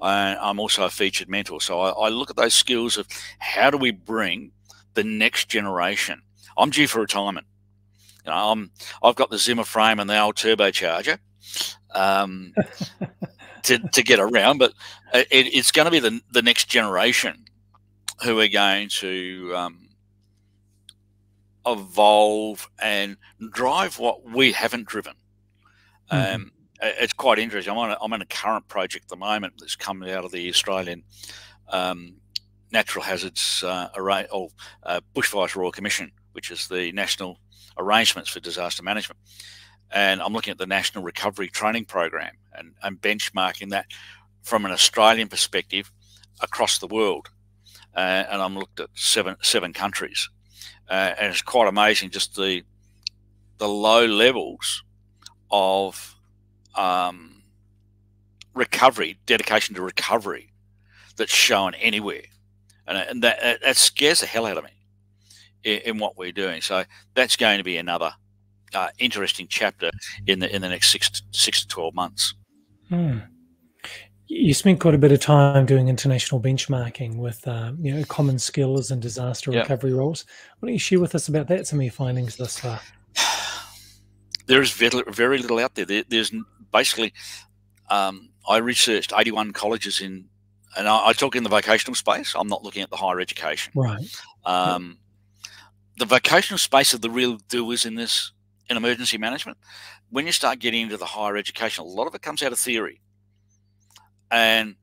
I'm 0.00 0.58
also 0.58 0.84
a 0.84 0.90
featured 0.90 1.28
mentor, 1.28 1.60
so 1.60 1.80
I, 1.80 1.90
I 1.90 2.08
look 2.08 2.28
at 2.28 2.36
those 2.36 2.54
skills 2.54 2.98
of 2.98 3.06
how 3.38 3.70
do 3.70 3.78
we 3.78 3.92
bring 3.92 4.50
the 4.94 5.04
next 5.04 5.48
generation. 5.48 6.22
I'm 6.56 6.70
due 6.70 6.88
for 6.88 7.00
retirement. 7.00 7.46
You 8.24 8.30
know, 8.30 8.50
I'm, 8.50 8.70
I've 9.02 9.14
got 9.14 9.30
the 9.30 9.38
Zimmer 9.38 9.64
frame 9.64 9.98
and 9.98 10.08
the 10.08 10.20
old 10.20 10.36
turbocharger 10.36 11.18
um, 11.94 12.52
to, 13.62 13.78
to 13.78 14.02
get 14.02 14.18
around, 14.20 14.58
but 14.58 14.74
it, 15.14 15.28
it's 15.30 15.72
going 15.72 15.86
to 15.86 15.90
be 15.90 16.00
the, 16.00 16.20
the 16.32 16.42
next 16.42 16.68
generation 16.68 17.44
who 18.24 18.38
are 18.40 18.48
going 18.48 18.88
to 18.88 19.52
um, 19.56 19.88
evolve 21.66 22.68
and 22.80 23.16
drive 23.52 23.98
what 23.98 24.24
we 24.24 24.52
haven't 24.52 24.86
driven. 24.86 25.14
Mm-hmm. 26.10 26.34
Um, 26.34 26.52
it's 26.80 27.12
quite 27.12 27.38
interesting. 27.38 27.72
I'm 27.72 27.78
on 27.78 27.90
a, 27.90 27.98
I'm 28.02 28.12
on 28.12 28.22
a 28.22 28.26
current 28.26 28.66
project 28.68 29.04
at 29.04 29.08
the 29.08 29.16
moment 29.16 29.54
that's 29.58 29.76
coming 29.76 30.10
out 30.10 30.24
of 30.24 30.32
the 30.32 30.48
Australian 30.48 31.04
um, 31.68 32.16
Natural 32.72 33.04
Hazards 33.04 33.62
uh, 33.62 33.88
Array 33.96 34.26
or 34.32 34.48
uh, 34.82 35.00
Bushfires 35.14 35.54
Royal 35.54 35.70
Commission, 35.70 36.10
which 36.32 36.50
is 36.50 36.68
the 36.68 36.90
national 36.92 37.38
arrangements 37.78 38.30
for 38.30 38.40
disaster 38.40 38.82
management. 38.82 39.20
And 39.92 40.22
I'm 40.22 40.32
looking 40.32 40.52
at 40.52 40.58
the 40.58 40.66
National 40.66 41.04
Recovery 41.04 41.48
Training 41.48 41.84
Program 41.84 42.32
and, 42.54 42.74
and 42.82 43.00
benchmarking 43.00 43.70
that 43.70 43.86
from 44.42 44.64
an 44.64 44.72
Australian 44.72 45.28
perspective 45.28 45.92
across 46.40 46.78
the 46.78 46.86
world. 46.86 47.28
Uh, 47.94 48.24
and 48.30 48.40
I'm 48.40 48.56
looked 48.56 48.80
at 48.80 48.88
seven 48.94 49.36
seven 49.42 49.74
countries, 49.74 50.30
uh, 50.88 51.14
and 51.18 51.32
it's 51.32 51.42
quite 51.42 51.68
amazing 51.68 52.10
just 52.10 52.36
the 52.36 52.62
the 53.58 53.68
low 53.68 54.06
levels 54.06 54.82
of 55.50 56.16
um, 56.74 57.42
recovery, 58.54 59.18
dedication 59.26 59.74
to 59.74 59.82
recovery 59.82 60.52
that's 61.16 61.32
shown 61.32 61.74
anywhere. 61.74 62.22
And, 62.86 62.98
and 62.98 63.22
that, 63.22 63.60
that 63.62 63.76
scares 63.76 64.20
the 64.20 64.26
hell 64.26 64.46
out 64.46 64.56
of 64.56 64.64
me 64.64 64.70
in, 65.62 65.78
in 65.80 65.98
what 65.98 66.16
we're 66.16 66.32
doing. 66.32 66.60
So 66.60 66.84
that's 67.14 67.36
going 67.36 67.58
to 67.58 67.64
be 67.64 67.76
another 67.76 68.12
uh, 68.74 68.88
interesting 68.98 69.46
chapter 69.48 69.90
in 70.26 70.40
the 70.40 70.52
in 70.54 70.62
the 70.62 70.68
next 70.68 70.90
six 70.90 71.10
to, 71.10 71.22
six 71.30 71.62
to 71.62 71.68
twelve 71.68 71.94
months. 71.94 72.34
Hmm. 72.88 73.18
You 74.34 74.54
spent 74.54 74.80
quite 74.80 74.94
a 74.94 74.98
bit 74.98 75.12
of 75.12 75.20
time 75.20 75.66
doing 75.66 75.88
international 75.88 76.40
benchmarking 76.40 77.16
with 77.16 77.46
uh, 77.46 77.72
you 77.78 77.94
know 77.94 78.02
common 78.04 78.38
skills 78.38 78.90
and 78.90 79.02
disaster 79.02 79.52
yep. 79.52 79.64
recovery 79.64 79.92
roles. 79.92 80.24
Why 80.58 80.68
don't 80.68 80.72
you 80.72 80.78
share 80.78 81.00
with 81.00 81.14
us 81.14 81.28
about 81.28 81.48
that? 81.48 81.66
Some 81.66 81.80
of 81.80 81.82
your 81.82 81.92
findings 81.92 82.36
thus 82.36 82.58
far. 82.58 82.80
There's 84.46 84.72
very, 84.72 85.02
very 85.08 85.36
little 85.36 85.58
out 85.58 85.74
there. 85.74 85.84
there 85.84 86.04
there's 86.08 86.32
basically, 86.72 87.12
um, 87.90 88.30
I 88.48 88.56
researched 88.56 89.12
81 89.14 89.52
colleges 89.52 90.00
in, 90.00 90.24
and 90.78 90.88
I, 90.88 91.08
I, 91.08 91.12
talk 91.12 91.36
in 91.36 91.42
the 91.42 91.50
vocational 91.50 91.94
space. 91.94 92.34
I'm 92.34 92.48
not 92.48 92.64
looking 92.64 92.82
at 92.82 92.88
the 92.88 92.96
higher 92.96 93.20
education. 93.20 93.74
Right. 93.76 94.00
Um, 94.46 94.96
The 95.98 96.06
vocational 96.06 96.58
space 96.58 96.94
of 96.94 97.02
the 97.02 97.10
real 97.10 97.36
doers 97.50 97.84
in 97.84 97.96
this 97.96 98.32
in 98.70 98.78
emergency 98.78 99.18
management. 99.18 99.58
When 100.08 100.24
you 100.24 100.32
start 100.32 100.58
getting 100.58 100.80
into 100.80 100.96
the 100.96 101.04
higher 101.04 101.36
education, 101.36 101.84
a 101.84 101.86
lot 101.86 102.06
of 102.06 102.14
it 102.14 102.22
comes 102.22 102.42
out 102.42 102.52
of 102.52 102.58
theory, 102.58 103.02
and 104.32 104.76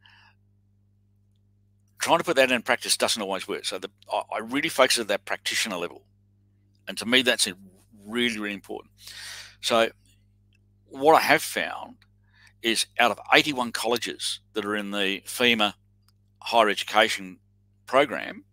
trying 1.98 2.20
to 2.20 2.24
put 2.24 2.38
that 2.38 2.52
in 2.52 2.62
practice 2.62 2.96
doesn't 2.96 3.22
always 3.22 3.48
work. 3.48 3.66
So 3.66 3.80
the, 3.80 3.90
I, 4.10 4.40
really 4.40 4.70
focus 4.70 5.00
at 5.00 5.10
that 5.10 5.26
practitioner 5.26 5.76
level, 5.76 6.04
and 6.88 6.98
to 7.00 7.06
me, 7.06 7.24
that's 7.24 7.50
really 8.06 8.40
really 8.40 8.54
important. 8.54 8.94
So 9.60 9.90
what 10.86 11.16
I 11.16 11.22
have 11.22 11.42
found 11.42 11.96
is 12.62 12.86
out 13.00 13.12
of 13.12 13.20
81 13.34 13.72
colleges 13.72 14.40
that 14.54 14.66
are 14.66 14.76
in 14.76 14.92
the 14.92 15.22
FEMA 15.26 15.74
higher 16.42 16.70
education 16.70 17.40
program 17.86 18.44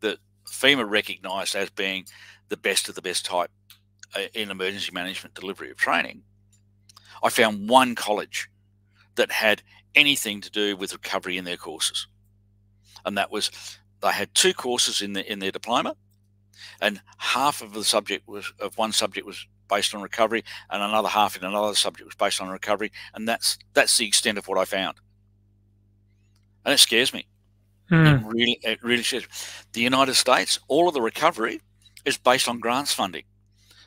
that 0.00 0.18
FEMA 0.46 0.88
recognised 0.88 1.54
as 1.54 1.70
being 1.70 2.06
the 2.48 2.56
best 2.56 2.88
of 2.88 2.94
the 2.94 3.02
best 3.02 3.24
type 3.24 3.50
uh, 4.14 4.20
in 4.34 4.50
emergency 4.50 4.90
management 4.92 5.34
delivery 5.34 5.70
of 5.70 5.76
training, 5.76 6.22
I 7.22 7.28
found 7.30 7.68
one 7.68 7.94
college 7.94 8.48
that 9.16 9.30
had 9.32 9.62
anything 9.94 10.40
to 10.40 10.50
do 10.50 10.76
with 10.76 10.92
recovery 10.92 11.36
in 11.36 11.44
their 11.44 11.56
courses. 11.56 12.06
And 13.04 13.16
that 13.16 13.30
was 13.30 13.50
they 14.00 14.12
had 14.12 14.34
two 14.34 14.54
courses 14.54 15.02
in 15.02 15.12
the 15.12 15.30
in 15.30 15.38
their 15.38 15.50
diploma, 15.50 15.94
and 16.80 17.00
half 17.18 17.62
of 17.62 17.72
the 17.72 17.84
subject 17.84 18.28
was 18.28 18.52
of 18.60 18.76
one 18.78 18.92
subject 18.92 19.26
was 19.26 19.46
based 19.68 19.94
on 19.94 20.02
recovery, 20.02 20.44
and 20.70 20.82
another 20.82 21.08
half 21.08 21.36
in 21.36 21.44
another 21.44 21.74
subject 21.74 22.06
was 22.06 22.14
based 22.14 22.40
on 22.40 22.48
recovery, 22.48 22.92
and 23.14 23.28
that's 23.28 23.58
that's 23.74 23.96
the 23.98 24.06
extent 24.06 24.38
of 24.38 24.48
what 24.48 24.58
I 24.58 24.64
found, 24.64 24.98
and 26.64 26.74
it 26.74 26.78
scares 26.78 27.12
me. 27.12 27.26
Mm. 27.90 28.20
It 28.20 28.26
really, 28.26 28.58
it 28.62 28.82
really 28.82 29.02
scares. 29.02 29.24
Me. 29.24 29.28
The 29.72 29.80
United 29.80 30.14
States, 30.14 30.58
all 30.68 30.88
of 30.88 30.94
the 30.94 31.00
recovery 31.00 31.60
is 32.04 32.18
based 32.18 32.48
on 32.48 32.60
grants 32.60 32.92
funding, 32.92 33.24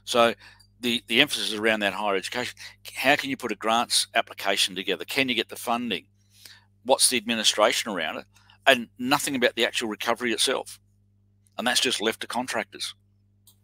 so 0.03 0.33
the 0.81 1.03
the 1.07 1.21
emphasis 1.21 1.53
is 1.53 1.59
around 1.59 1.81
that 1.81 1.93
higher 1.93 2.15
education. 2.15 2.57
How 2.95 3.15
can 3.15 3.29
you 3.29 3.37
put 3.37 3.51
a 3.51 3.55
grants 3.55 4.07
application 4.15 4.75
together? 4.75 5.05
Can 5.05 5.29
you 5.29 5.35
get 5.35 5.49
the 5.49 5.55
funding? 5.55 6.05
What's 6.83 7.09
the 7.09 7.17
administration 7.17 7.91
around 7.91 8.17
it? 8.17 8.25
And 8.67 8.89
nothing 8.97 9.35
about 9.35 9.55
the 9.55 9.65
actual 9.65 9.89
recovery 9.89 10.31
itself, 10.33 10.79
and 11.57 11.65
that's 11.65 11.79
just 11.79 12.01
left 12.01 12.21
to 12.21 12.27
contractors. 12.27 12.95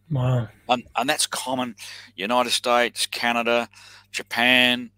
Wow. 0.10 0.48
And, 0.70 0.84
and 0.96 1.10
that's 1.10 1.28
common. 1.28 1.76
United 2.16 2.52
States, 2.52 3.06
Canada, 3.06 3.68
Japan, 4.12 4.92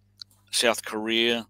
South 0.52 0.86
Korea, 0.86 1.48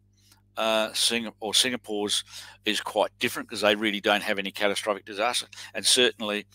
uh, 0.58 0.94
Singapore, 0.94 1.36
or 1.40 1.54
Singapore's 1.54 2.24
is 2.66 2.82
quite 2.82 3.12
different 3.20 3.50
because 3.50 3.62
they 3.62 3.76
really 3.76 4.00
don't 4.00 4.24
have 4.24 4.40
any 4.40 4.52
catastrophic 4.52 5.06
disaster. 5.06 5.48
And 5.74 5.86
certainly 5.86 6.46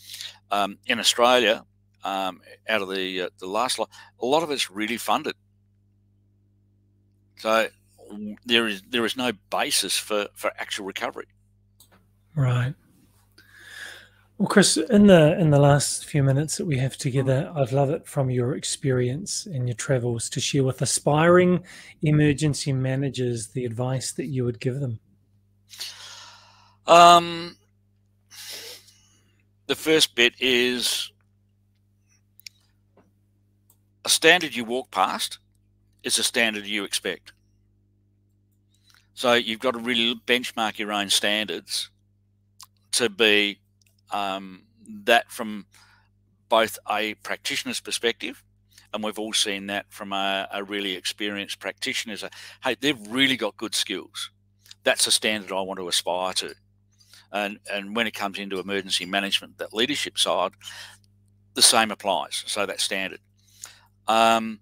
um, 0.50 0.78
in 0.86 0.98
Australia, 0.98 1.64
um, 2.04 2.40
out 2.68 2.82
of 2.82 2.88
the 2.88 3.22
uh, 3.22 3.28
the 3.38 3.46
last 3.46 3.78
lot, 3.78 3.90
a 4.20 4.26
lot 4.26 4.42
of 4.42 4.50
it's 4.50 4.70
really 4.70 4.96
funded. 4.96 5.34
So 7.36 7.68
there 8.46 8.66
is 8.68 8.82
there 8.88 9.04
is 9.04 9.16
no 9.16 9.32
basis 9.50 9.98
for 9.98 10.28
for 10.34 10.52
actual 10.58 10.86
recovery. 10.86 11.26
Right. 12.36 12.74
Well, 14.38 14.48
Chris, 14.48 14.76
in 14.76 15.06
the 15.06 15.38
in 15.38 15.50
the 15.50 15.60
last 15.60 16.06
few 16.06 16.22
minutes 16.22 16.56
that 16.56 16.66
we 16.66 16.76
have 16.78 16.96
together, 16.96 17.52
I'd 17.54 17.70
love 17.70 17.90
it 17.90 18.06
from 18.06 18.30
your 18.30 18.56
experience 18.56 19.46
and 19.46 19.68
your 19.68 19.76
travels 19.76 20.28
to 20.30 20.40
share 20.40 20.64
with 20.64 20.82
aspiring 20.82 21.64
emergency 22.02 22.72
managers 22.72 23.48
the 23.48 23.64
advice 23.64 24.10
that 24.12 24.26
you 24.26 24.44
would 24.44 24.58
give 24.58 24.80
them. 24.80 24.98
Um, 26.86 27.56
the 29.66 29.76
first 29.76 30.16
bit 30.16 30.34
is 30.40 31.12
a 34.04 34.08
standard 34.08 34.54
you 34.54 34.64
walk 34.64 34.90
past 34.90 35.38
is 36.02 36.18
a 36.18 36.22
standard 36.22 36.66
you 36.66 36.84
expect. 36.84 37.32
So 39.14 39.34
you've 39.34 39.60
got 39.60 39.72
to 39.72 39.78
really 39.78 40.20
benchmark 40.26 40.78
your 40.78 40.92
own 40.92 41.08
standards 41.08 41.90
to 42.92 43.08
be 43.08 43.60
um, 44.10 44.64
that 45.04 45.30
from 45.30 45.66
both 46.48 46.78
a 46.90 47.14
practitioner's 47.14 47.80
perspective, 47.80 48.42
and 48.92 49.02
we've 49.02 49.18
all 49.18 49.32
seen 49.32 49.66
that 49.68 49.86
from 49.88 50.12
a, 50.12 50.48
a 50.52 50.62
really 50.62 50.94
experienced 50.94 51.58
practitioner. 51.58 52.16
hey, 52.62 52.76
they've 52.80 53.08
really 53.08 53.36
got 53.36 53.56
good 53.56 53.74
skills. 53.74 54.30
That's 54.84 55.06
a 55.06 55.10
standard 55.10 55.50
I 55.50 55.60
want 55.62 55.80
to 55.80 55.88
aspire 55.88 56.32
to. 56.34 56.54
And, 57.32 57.58
and 57.72 57.96
when 57.96 58.06
it 58.06 58.14
comes 58.14 58.38
into 58.38 58.60
emergency 58.60 59.06
management, 59.06 59.58
that 59.58 59.74
leadership 59.74 60.18
side, 60.18 60.52
the 61.54 61.62
same 61.62 61.90
applies. 61.90 62.44
So 62.46 62.66
that 62.66 62.80
standard. 62.80 63.20
Um, 64.06 64.60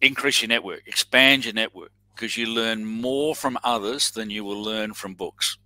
increase 0.00 0.42
your 0.42 0.48
network, 0.48 0.82
expand 0.86 1.44
your 1.44 1.54
network, 1.54 1.90
because 2.14 2.36
you 2.36 2.46
learn 2.46 2.84
more 2.84 3.34
from 3.34 3.58
others 3.64 4.10
than 4.10 4.30
you 4.30 4.44
will 4.44 4.62
learn 4.62 4.94
from 4.94 5.14
books. 5.14 5.58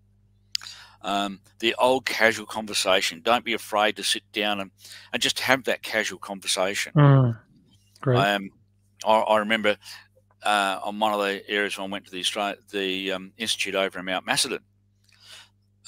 Um, 1.02 1.40
the 1.58 1.74
old 1.78 2.06
casual 2.06 2.46
conversation. 2.46 3.20
Don't 3.22 3.44
be 3.44 3.52
afraid 3.52 3.96
to 3.96 4.02
sit 4.02 4.22
down 4.32 4.60
and, 4.60 4.70
and 5.12 5.20
just 5.20 5.40
have 5.40 5.64
that 5.64 5.82
casual 5.82 6.18
conversation. 6.18 6.92
Mm, 6.96 7.38
great. 8.00 8.18
Um, 8.18 8.50
I, 9.04 9.18
I 9.18 9.38
remember 9.38 9.76
uh, 10.42 10.80
on 10.82 10.98
one 10.98 11.12
of 11.12 11.20
the 11.20 11.42
areas 11.48 11.76
when 11.76 11.90
I 11.90 11.92
went 11.92 12.06
to 12.06 12.10
the 12.10 12.20
Australia, 12.20 12.56
the 12.70 13.12
um, 13.12 13.32
institute 13.36 13.74
over 13.74 13.98
in 13.98 14.06
Mount 14.06 14.24
Macedon, 14.24 14.60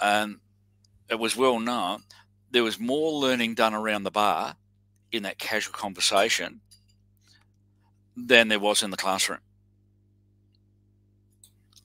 and 0.02 0.36
it 1.08 1.18
was 1.18 1.34
well 1.34 1.60
known 1.60 2.02
there 2.50 2.64
was 2.64 2.78
more 2.78 3.12
learning 3.12 3.54
done 3.54 3.74
around 3.74 4.04
the 4.04 4.10
bar 4.10 4.56
in 5.12 5.22
that 5.24 5.38
casual 5.38 5.72
conversation 5.72 6.60
than 8.16 8.48
there 8.48 8.60
was 8.60 8.82
in 8.82 8.90
the 8.90 8.96
classroom. 8.96 9.40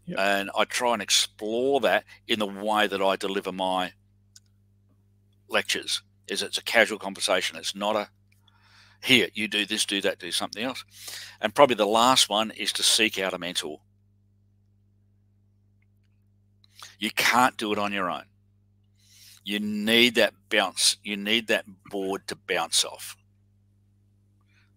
Yep. 0.06 0.20
And 0.20 0.52
I 0.58 0.66
try 0.66 0.94
and 0.94 1.02
explore 1.02 1.80
that 1.82 2.06
in 2.28 2.40
the 2.40 2.48
way 2.48 2.88
that 2.88 3.02
I 3.02 3.16
deliver 3.16 3.52
my 3.52 3.94
lectures. 5.48 6.02
Is 6.28 6.42
it's 6.42 6.58
a 6.58 6.64
casual 6.64 7.00
conversation. 7.00 7.58
It's 7.58 7.76
not 7.76 7.96
a 7.96 8.10
here 9.04 9.30
you 9.34 9.48
do 9.48 9.66
this, 9.66 9.86
do 9.86 10.00
that, 10.02 10.20
do 10.20 10.32
something 10.32 10.64
else. 10.64 10.86
And 11.42 11.56
probably 11.56 11.76
the 11.76 11.88
last 11.88 12.30
one 12.30 12.52
is 12.52 12.72
to 12.74 12.84
seek 12.84 13.18
out 13.20 13.34
a 13.34 13.40
mentor. 13.40 13.82
You 17.00 17.10
can't 17.10 17.58
do 17.58 17.74
it 17.74 17.80
on 17.80 17.92
your 17.92 18.12
own. 18.12 18.26
You 19.44 19.60
need 19.60 20.16
that 20.16 20.34
bounce. 20.50 20.98
You 21.04 21.18
need 21.18 21.48
that 21.48 21.66
board 21.90 22.28
to 22.28 22.36
bounce 22.36 22.86
off. 22.86 23.18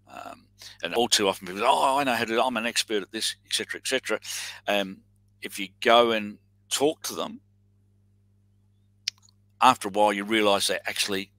Um, 0.09 0.44
and 0.83 0.95
all 0.95 1.09
too 1.09 1.29
often 1.29 1.47
people 1.47 1.61
say, 1.61 1.67
"Oh, 1.69 1.99
I 1.99 2.05
know 2.05 2.15
how 2.15 2.25
to. 2.25 2.43
I'm 2.43 2.57
an 2.57 2.67
expert 2.67 3.03
at 3.03 3.13
this, 3.13 3.37
etc., 3.47 3.81
etc." 3.81 4.21
Um, 4.67 4.99
if 5.43 5.59
you 5.59 5.69
go 5.81 6.13
and 6.13 6.39
talk 6.71 7.03
to 7.05 7.15
them, 7.15 7.41
after 9.61 9.89
a 9.89 9.91
while 9.91 10.13
you 10.13 10.25
realise 10.25 10.67
they're 10.67 10.81
actually 10.87 11.31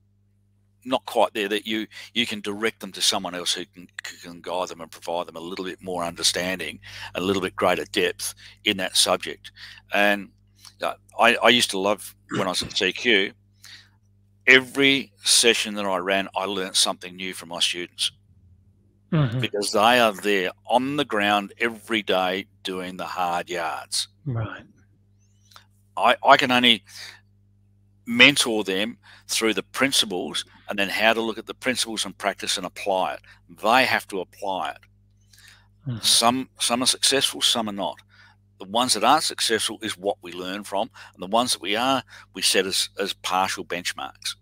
not 0.85 1.05
quite 1.05 1.33
there. 1.33 1.49
That 1.49 1.65
you 1.65 1.87
you 2.13 2.25
can 2.25 2.41
direct 2.41 2.79
them 2.79 2.91
to 2.93 3.01
someone 3.01 3.35
else 3.35 3.53
who 3.53 3.65
can, 3.65 3.87
can 4.21 4.41
guide 4.41 4.69
them 4.69 4.81
and 4.81 4.91
provide 4.91 5.27
them 5.27 5.35
a 5.35 5.41
little 5.41 5.65
bit 5.65 5.81
more 5.81 6.03
understanding, 6.03 6.79
a 7.15 7.21
little 7.21 7.41
bit 7.41 7.55
greater 7.55 7.85
depth 7.85 8.33
in 8.63 8.77
that 8.77 8.95
subject. 8.95 9.51
And 9.93 10.29
uh, 10.81 10.93
I, 11.19 11.35
I 11.35 11.49
used 11.49 11.71
to 11.71 11.79
love 11.79 12.15
when 12.31 12.47
I 12.47 12.51
was 12.51 12.63
at 12.63 12.69
CQ. 12.69 13.33
Every 14.47 15.11
session 15.23 15.73
that 15.75 15.85
I 15.85 15.97
ran, 15.97 16.29
I 16.35 16.45
learned 16.45 16.75
something 16.75 17.15
new 17.15 17.33
from 17.33 17.49
my 17.49 17.59
students 17.59 18.11
mm-hmm. 19.15 19.39
because 19.39 19.71
they 19.71 19.99
are 19.99 20.13
there 20.13 20.51
on 20.67 20.97
the 20.97 21.05
ground 21.05 21.53
every 21.59 22.01
day 22.01 22.47
doing 22.63 22.97
the 22.97 23.05
hard 23.05 23.49
yards. 23.49 24.07
Right. 24.25 24.63
I, 25.97 26.15
I 26.23 26.37
can 26.37 26.51
only 26.51 26.83
mentor 28.05 28.63
them 28.63 28.97
through 29.27 29.53
the 29.53 29.63
principles 29.63 30.45
and 30.69 30.77
then 30.77 30.89
how 30.89 31.13
to 31.13 31.21
look 31.21 31.37
at 31.37 31.45
the 31.45 31.53
principles 31.53 32.05
and 32.05 32.17
practice 32.17 32.57
and 32.57 32.65
apply 32.65 33.15
it. 33.15 33.19
They 33.61 33.85
have 33.85 34.07
to 34.09 34.19
apply 34.19 34.71
it. 34.71 34.77
Mm-hmm. 35.87 35.99
Some 36.01 36.49
some 36.59 36.81
are 36.81 36.87
successful, 36.87 37.41
some 37.41 37.69
are 37.69 37.73
not. 37.73 37.99
The 38.59 38.65
ones 38.65 38.93
that 38.93 39.03
aren't 39.03 39.23
successful 39.23 39.79
is 39.81 39.97
what 39.97 40.17
we 40.21 40.31
learn 40.31 40.63
from, 40.63 40.89
and 41.13 41.21
the 41.21 41.27
ones 41.27 41.53
that 41.53 41.61
we 41.61 41.75
are, 41.75 42.03
we 42.33 42.41
set 42.41 42.65
as, 42.65 42.89
as 42.97 43.13
partial 43.13 43.65
benchmarks. 43.65 44.35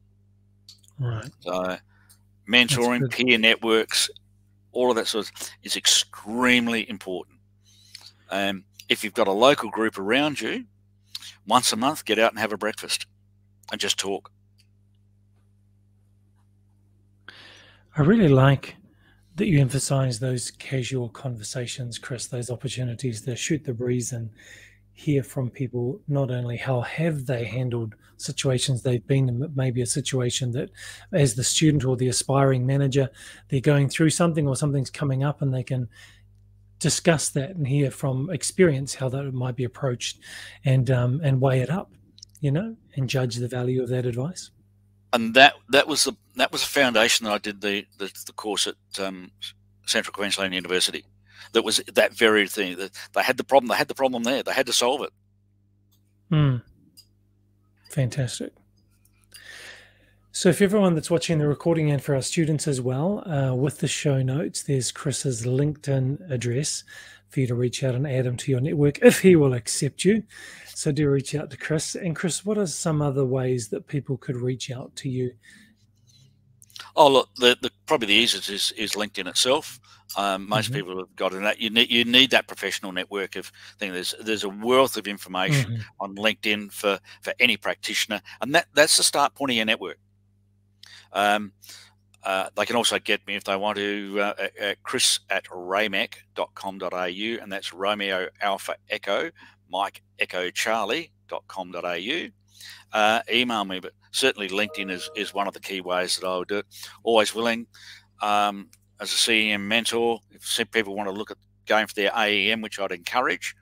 Right. 0.99 1.29
So, 1.39 1.77
mentoring, 2.47 3.09
peer 3.09 3.39
networks, 3.39 4.09
all 4.73 4.89
of 4.89 4.95
that 4.97 5.07
sort 5.07 5.29
of 5.29 5.49
is 5.63 5.77
extremely 5.77 6.89
important. 6.89 7.39
Um, 8.29 8.65
if 8.89 9.03
you've 9.03 9.13
got 9.13 9.27
a 9.27 9.31
local 9.31 9.69
group 9.69 9.97
around 9.97 10.41
you, 10.41 10.65
once 11.47 11.71
a 11.71 11.75
month, 11.75 12.05
get 12.05 12.19
out 12.19 12.31
and 12.31 12.39
have 12.39 12.51
a 12.51 12.57
breakfast 12.57 13.05
and 13.71 13.79
just 13.79 13.97
talk. 13.97 14.31
I 17.95 18.01
really 18.01 18.27
like 18.27 18.75
that 19.35 19.47
you 19.47 19.59
emphasize 19.59 20.19
those 20.19 20.51
casual 20.51 21.09
conversations, 21.09 21.97
Chris, 21.97 22.27
those 22.27 22.49
opportunities 22.49 23.21
to 23.21 23.35
shoot 23.35 23.63
the 23.63 23.73
breeze 23.73 24.11
and 24.11 24.29
hear 24.93 25.23
from 25.23 25.49
people 25.49 25.99
not 26.07 26.29
only 26.29 26.55
how 26.55 26.81
have 26.81 27.25
they 27.25 27.43
handled 27.43 27.95
situations 28.17 28.81
they've 28.81 29.07
been 29.07 29.27
in 29.27 29.51
maybe 29.55 29.81
a 29.81 29.85
situation 29.85 30.51
that 30.51 30.69
as 31.11 31.33
the 31.35 31.43
student 31.43 31.83
or 31.83 31.97
the 31.97 32.07
aspiring 32.07 32.65
manager 32.65 33.09
they're 33.49 33.59
going 33.59 33.89
through 33.89 34.09
something 34.09 34.47
or 34.47 34.55
something's 34.55 34.91
coming 34.91 35.23
up 35.23 35.41
and 35.41 35.53
they 35.53 35.63
can 35.63 35.89
discuss 36.79 37.29
that 37.29 37.51
and 37.51 37.67
hear 37.67 37.89
from 37.89 38.29
experience 38.29 38.93
how 38.93 39.09
that 39.09 39.33
might 39.33 39.55
be 39.55 39.63
approached 39.63 40.19
and 40.63 40.91
um, 40.91 41.19
and 41.23 41.41
weigh 41.41 41.61
it 41.61 41.69
up 41.69 41.91
you 42.43 42.51
know 42.51 42.75
and 42.95 43.09
judge 43.09 43.37
the 43.37 43.47
value 43.47 43.81
of 43.81 43.89
that 43.89 44.05
advice. 44.05 44.51
And 45.13 45.33
that 45.33 45.53
that 45.69 45.87
was 45.87 46.03
the 46.03 46.13
that 46.35 46.51
was 46.51 46.61
the 46.61 46.67
foundation 46.67 47.25
that 47.25 47.33
I 47.33 47.37
did 47.37 47.61
the 47.61 47.85
the, 47.97 48.11
the 48.25 48.33
course 48.33 48.67
at 48.67 48.75
um, 48.99 49.31
Central 49.85 50.13
Queensland 50.13 50.53
University 50.53 51.05
that 51.53 51.63
was 51.63 51.81
that 51.93 52.13
very 52.13 52.47
thing. 52.47 52.77
That 52.77 52.91
they 53.13 53.23
had 53.23 53.37
the 53.37 53.43
problem. 53.43 53.69
They 53.69 53.75
had 53.75 53.87
the 53.87 53.95
problem 53.95 54.23
there. 54.23 54.43
They 54.43 54.53
had 54.53 54.65
to 54.67 54.73
solve 54.73 55.01
it. 55.01 55.11
Hmm. 56.29 56.57
Fantastic. 57.89 58.53
So, 60.35 60.49
if 60.49 60.63
everyone 60.63 60.95
that's 60.95 61.11
watching 61.11 61.37
the 61.37 61.47
recording 61.47 61.91
and 61.91 62.01
for 62.01 62.15
our 62.15 62.21
students 62.23 62.67
as 62.67 62.81
well, 62.81 63.23
uh, 63.29 63.53
with 63.53 63.77
the 63.77 63.87
show 63.87 64.23
notes, 64.23 64.63
there's 64.63 64.91
Chris's 64.91 65.45
LinkedIn 65.45 66.31
address 66.31 66.83
for 67.29 67.41
you 67.41 67.45
to 67.45 67.53
reach 67.53 67.83
out 67.83 67.93
and 67.93 68.07
add 68.07 68.25
him 68.25 68.37
to 68.37 68.51
your 68.51 68.59
network 68.59 68.97
if 69.03 69.19
he 69.19 69.35
will 69.35 69.53
accept 69.53 70.03
you. 70.03 70.23
So, 70.73 70.91
do 70.91 71.07
reach 71.07 71.35
out 71.35 71.51
to 71.51 71.57
Chris. 71.57 71.93
And, 71.93 72.15
Chris, 72.15 72.43
what 72.43 72.57
are 72.57 72.65
some 72.65 72.99
other 72.99 73.23
ways 73.23 73.67
that 73.69 73.85
people 73.85 74.17
could 74.17 74.35
reach 74.35 74.71
out 74.71 74.95
to 74.95 75.09
you? 75.09 75.33
Oh, 76.95 77.09
look, 77.09 77.29
the, 77.35 77.55
the 77.61 77.69
probably 77.85 78.07
the 78.07 78.13
easiest 78.15 78.49
is, 78.49 78.73
is 78.75 78.93
LinkedIn 78.93 79.27
itself. 79.27 79.79
Um, 80.15 80.47
most 80.47 80.65
mm-hmm. 80.65 80.75
people 80.75 80.97
have 80.99 81.15
got 81.15 81.33
in 81.33 81.43
that. 81.43 81.59
You 81.59 81.69
need 81.69 81.89
you 81.89 82.05
need 82.05 82.31
that 82.31 82.47
professional 82.47 82.91
network 82.91 83.35
of 83.35 83.51
thing. 83.79 83.93
There's 83.93 84.13
there's 84.21 84.43
a 84.43 84.49
wealth 84.49 84.97
of 84.97 85.07
information 85.07 85.71
mm-hmm. 85.71 85.81
on 85.99 86.15
LinkedIn 86.15 86.71
for 86.71 86.99
for 87.21 87.33
any 87.39 87.57
practitioner, 87.57 88.21
and 88.41 88.53
that 88.55 88.67
that's 88.73 88.97
the 88.97 89.03
start 89.03 89.35
point 89.35 89.51
of 89.51 89.57
your 89.57 89.65
network. 89.65 89.97
Um, 91.11 91.53
uh, 92.23 92.49
they 92.55 92.65
can 92.65 92.75
also 92.75 92.99
get 92.99 93.25
me 93.27 93.35
if 93.35 93.43
they 93.43 93.55
want 93.55 93.77
to 93.77 94.19
uh, 94.19 94.47
at 94.59 94.83
chris 94.83 95.19
at 95.29 95.45
ramec.com.au, 95.45 97.43
and 97.43 97.51
that's 97.51 97.73
Romeo 97.73 98.27
Alpha 98.41 98.75
Echo 98.89 99.29
Mike 99.69 100.03
Echo 100.19 100.49
Charlie.com.au. 100.51 102.27
Uh, 102.93 103.21
email 103.31 103.65
me, 103.65 103.79
but 103.79 103.93
certainly 104.11 104.47
LinkedIn 104.47 104.91
is, 104.91 105.09
is 105.15 105.33
one 105.33 105.47
of 105.47 105.53
the 105.53 105.59
key 105.59 105.81
ways 105.81 106.17
that 106.17 106.27
I 106.27 106.37
would 106.37 106.47
do 106.47 106.57
it. 106.59 106.65
Always 107.03 107.33
willing. 107.33 107.65
Um, 108.21 108.69
as 109.03 109.11
a 109.11 109.15
CEM 109.15 109.61
mentor, 109.61 110.21
if 110.31 110.71
people 110.71 110.95
want 110.95 111.09
to 111.09 111.13
look 111.13 111.29
at 111.29 111.37
going 111.65 111.87
for 111.87 111.93
their 111.93 112.11
AEM, 112.11 112.61
which 112.61 112.79
I'd 112.79 112.91
encourage, 112.91 113.55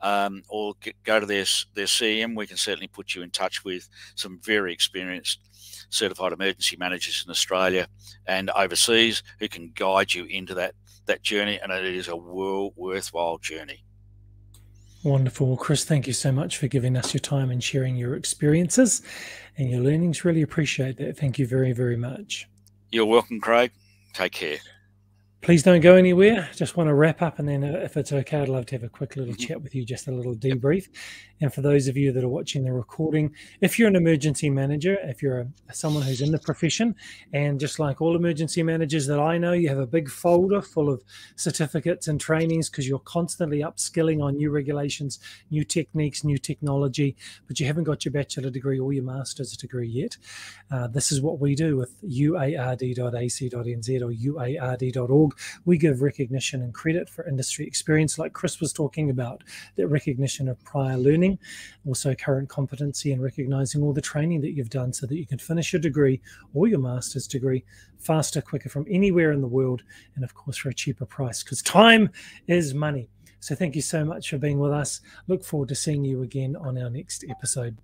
um, 0.00 0.42
or 0.48 0.74
get, 0.80 0.94
go 1.02 1.20
to 1.20 1.26
their 1.26 1.44
their 1.74 1.86
CEM, 1.86 2.36
we 2.36 2.46
can 2.46 2.56
certainly 2.56 2.86
put 2.86 3.14
you 3.14 3.22
in 3.22 3.30
touch 3.30 3.64
with 3.64 3.88
some 4.14 4.40
very 4.42 4.72
experienced 4.72 5.40
certified 5.90 6.32
emergency 6.32 6.76
managers 6.76 7.24
in 7.26 7.30
Australia 7.30 7.88
and 8.26 8.50
overseas 8.50 9.22
who 9.40 9.48
can 9.48 9.72
guide 9.74 10.14
you 10.14 10.24
into 10.26 10.54
that 10.54 10.74
that 11.06 11.22
journey, 11.22 11.58
and 11.60 11.72
it 11.72 11.84
is 11.84 12.08
a 12.08 12.16
world 12.16 12.74
worthwhile 12.76 13.38
journey. 13.38 13.84
Wonderful. 15.02 15.56
Chris, 15.56 15.84
thank 15.84 16.06
you 16.06 16.12
so 16.12 16.30
much 16.30 16.58
for 16.58 16.68
giving 16.68 16.96
us 16.96 17.14
your 17.14 17.20
time 17.20 17.50
and 17.50 17.62
sharing 17.62 17.96
your 17.96 18.14
experiences 18.14 19.02
and 19.56 19.70
your 19.70 19.80
learnings. 19.80 20.24
Really 20.24 20.42
appreciate 20.42 20.98
that. 20.98 21.16
Thank 21.16 21.38
you 21.38 21.46
very, 21.46 21.72
very 21.72 21.96
much. 21.96 22.48
You're 22.90 23.06
welcome, 23.06 23.40
Craig. 23.40 23.72
Take 24.12 24.32
care. 24.32 24.58
Please 25.40 25.62
don't 25.62 25.80
go 25.80 25.94
anywhere. 25.94 26.48
Just 26.54 26.76
want 26.76 26.88
to 26.88 26.94
wrap 26.94 27.22
up, 27.22 27.38
and 27.38 27.48
then 27.48 27.62
uh, 27.62 27.78
if 27.78 27.96
it's 27.96 28.12
okay, 28.12 28.40
I'd 28.40 28.48
love 28.48 28.66
to 28.66 28.74
have 28.74 28.82
a 28.82 28.88
quick 28.88 29.14
little 29.16 29.34
mm-hmm. 29.34 29.46
chat 29.46 29.62
with 29.62 29.74
you, 29.74 29.84
just 29.84 30.08
a 30.08 30.12
little 30.12 30.34
debrief. 30.34 30.88
And 31.40 31.52
for 31.52 31.60
those 31.60 31.88
of 31.88 31.96
you 31.96 32.12
that 32.12 32.24
are 32.24 32.28
watching 32.28 32.64
the 32.64 32.72
recording, 32.72 33.34
if 33.60 33.78
you're 33.78 33.88
an 33.88 33.96
emergency 33.96 34.50
manager, 34.50 34.98
if 35.02 35.22
you're 35.22 35.40
a, 35.40 35.48
someone 35.72 36.02
who's 36.02 36.20
in 36.20 36.32
the 36.32 36.38
profession, 36.38 36.94
and 37.32 37.60
just 37.60 37.78
like 37.78 38.00
all 38.00 38.16
emergency 38.16 38.62
managers 38.62 39.06
that 39.06 39.20
I 39.20 39.38
know, 39.38 39.52
you 39.52 39.68
have 39.68 39.78
a 39.78 39.86
big 39.86 40.08
folder 40.08 40.62
full 40.62 40.88
of 40.90 41.02
certificates 41.36 42.08
and 42.08 42.20
trainings 42.20 42.68
because 42.68 42.88
you're 42.88 42.98
constantly 43.00 43.60
upskilling 43.60 44.22
on 44.22 44.36
new 44.36 44.50
regulations, 44.50 45.18
new 45.50 45.64
techniques, 45.64 46.24
new 46.24 46.38
technology, 46.38 47.16
but 47.46 47.60
you 47.60 47.66
haven't 47.66 47.84
got 47.84 48.04
your 48.04 48.12
bachelor 48.12 48.50
degree 48.50 48.78
or 48.78 48.92
your 48.92 49.04
master's 49.04 49.56
degree 49.56 49.88
yet. 49.88 50.16
Uh, 50.70 50.86
this 50.88 51.12
is 51.12 51.20
what 51.20 51.38
we 51.38 51.54
do 51.54 51.76
with 51.76 52.02
uard.ac.nz 52.02 53.52
or 54.02 54.10
uard.org 54.10 55.34
we 55.64 55.78
give 55.78 56.02
recognition 56.02 56.62
and 56.62 56.74
credit 56.74 57.08
for 57.08 57.26
industry 57.26 57.66
experience, 57.66 58.18
like 58.18 58.32
Chris 58.32 58.60
was 58.60 58.72
talking 58.72 59.10
about, 59.10 59.44
that 59.76 59.88
recognition 59.88 60.48
of 60.48 60.62
prior 60.64 60.96
learning 60.96 61.27
also 61.86 62.14
current 62.14 62.48
competency 62.48 63.12
and 63.12 63.22
recognizing 63.22 63.82
all 63.82 63.92
the 63.92 64.00
training 64.00 64.40
that 64.42 64.52
you've 64.52 64.70
done 64.70 64.92
so 64.92 65.06
that 65.06 65.16
you 65.16 65.26
can 65.26 65.38
finish 65.38 65.72
your 65.72 65.80
degree 65.80 66.20
or 66.54 66.68
your 66.68 66.78
master's 66.78 67.26
degree 67.26 67.64
faster, 67.98 68.40
quicker 68.40 68.68
from 68.68 68.86
anywhere 68.88 69.32
in 69.32 69.40
the 69.40 69.48
world, 69.48 69.82
and 70.14 70.24
of 70.24 70.34
course 70.34 70.56
for 70.56 70.68
a 70.68 70.74
cheaper 70.74 71.06
price 71.06 71.42
because 71.42 71.62
time 71.62 72.08
is 72.46 72.74
money. 72.74 73.08
So 73.40 73.54
thank 73.54 73.74
you 73.76 73.82
so 73.82 74.04
much 74.04 74.30
for 74.30 74.38
being 74.38 74.58
with 74.58 74.72
us. 74.72 75.00
Look 75.26 75.44
forward 75.44 75.68
to 75.70 75.74
seeing 75.74 76.04
you 76.04 76.22
again 76.22 76.56
on 76.56 76.76
our 76.78 76.90
next 76.90 77.24
episode. 77.28 77.78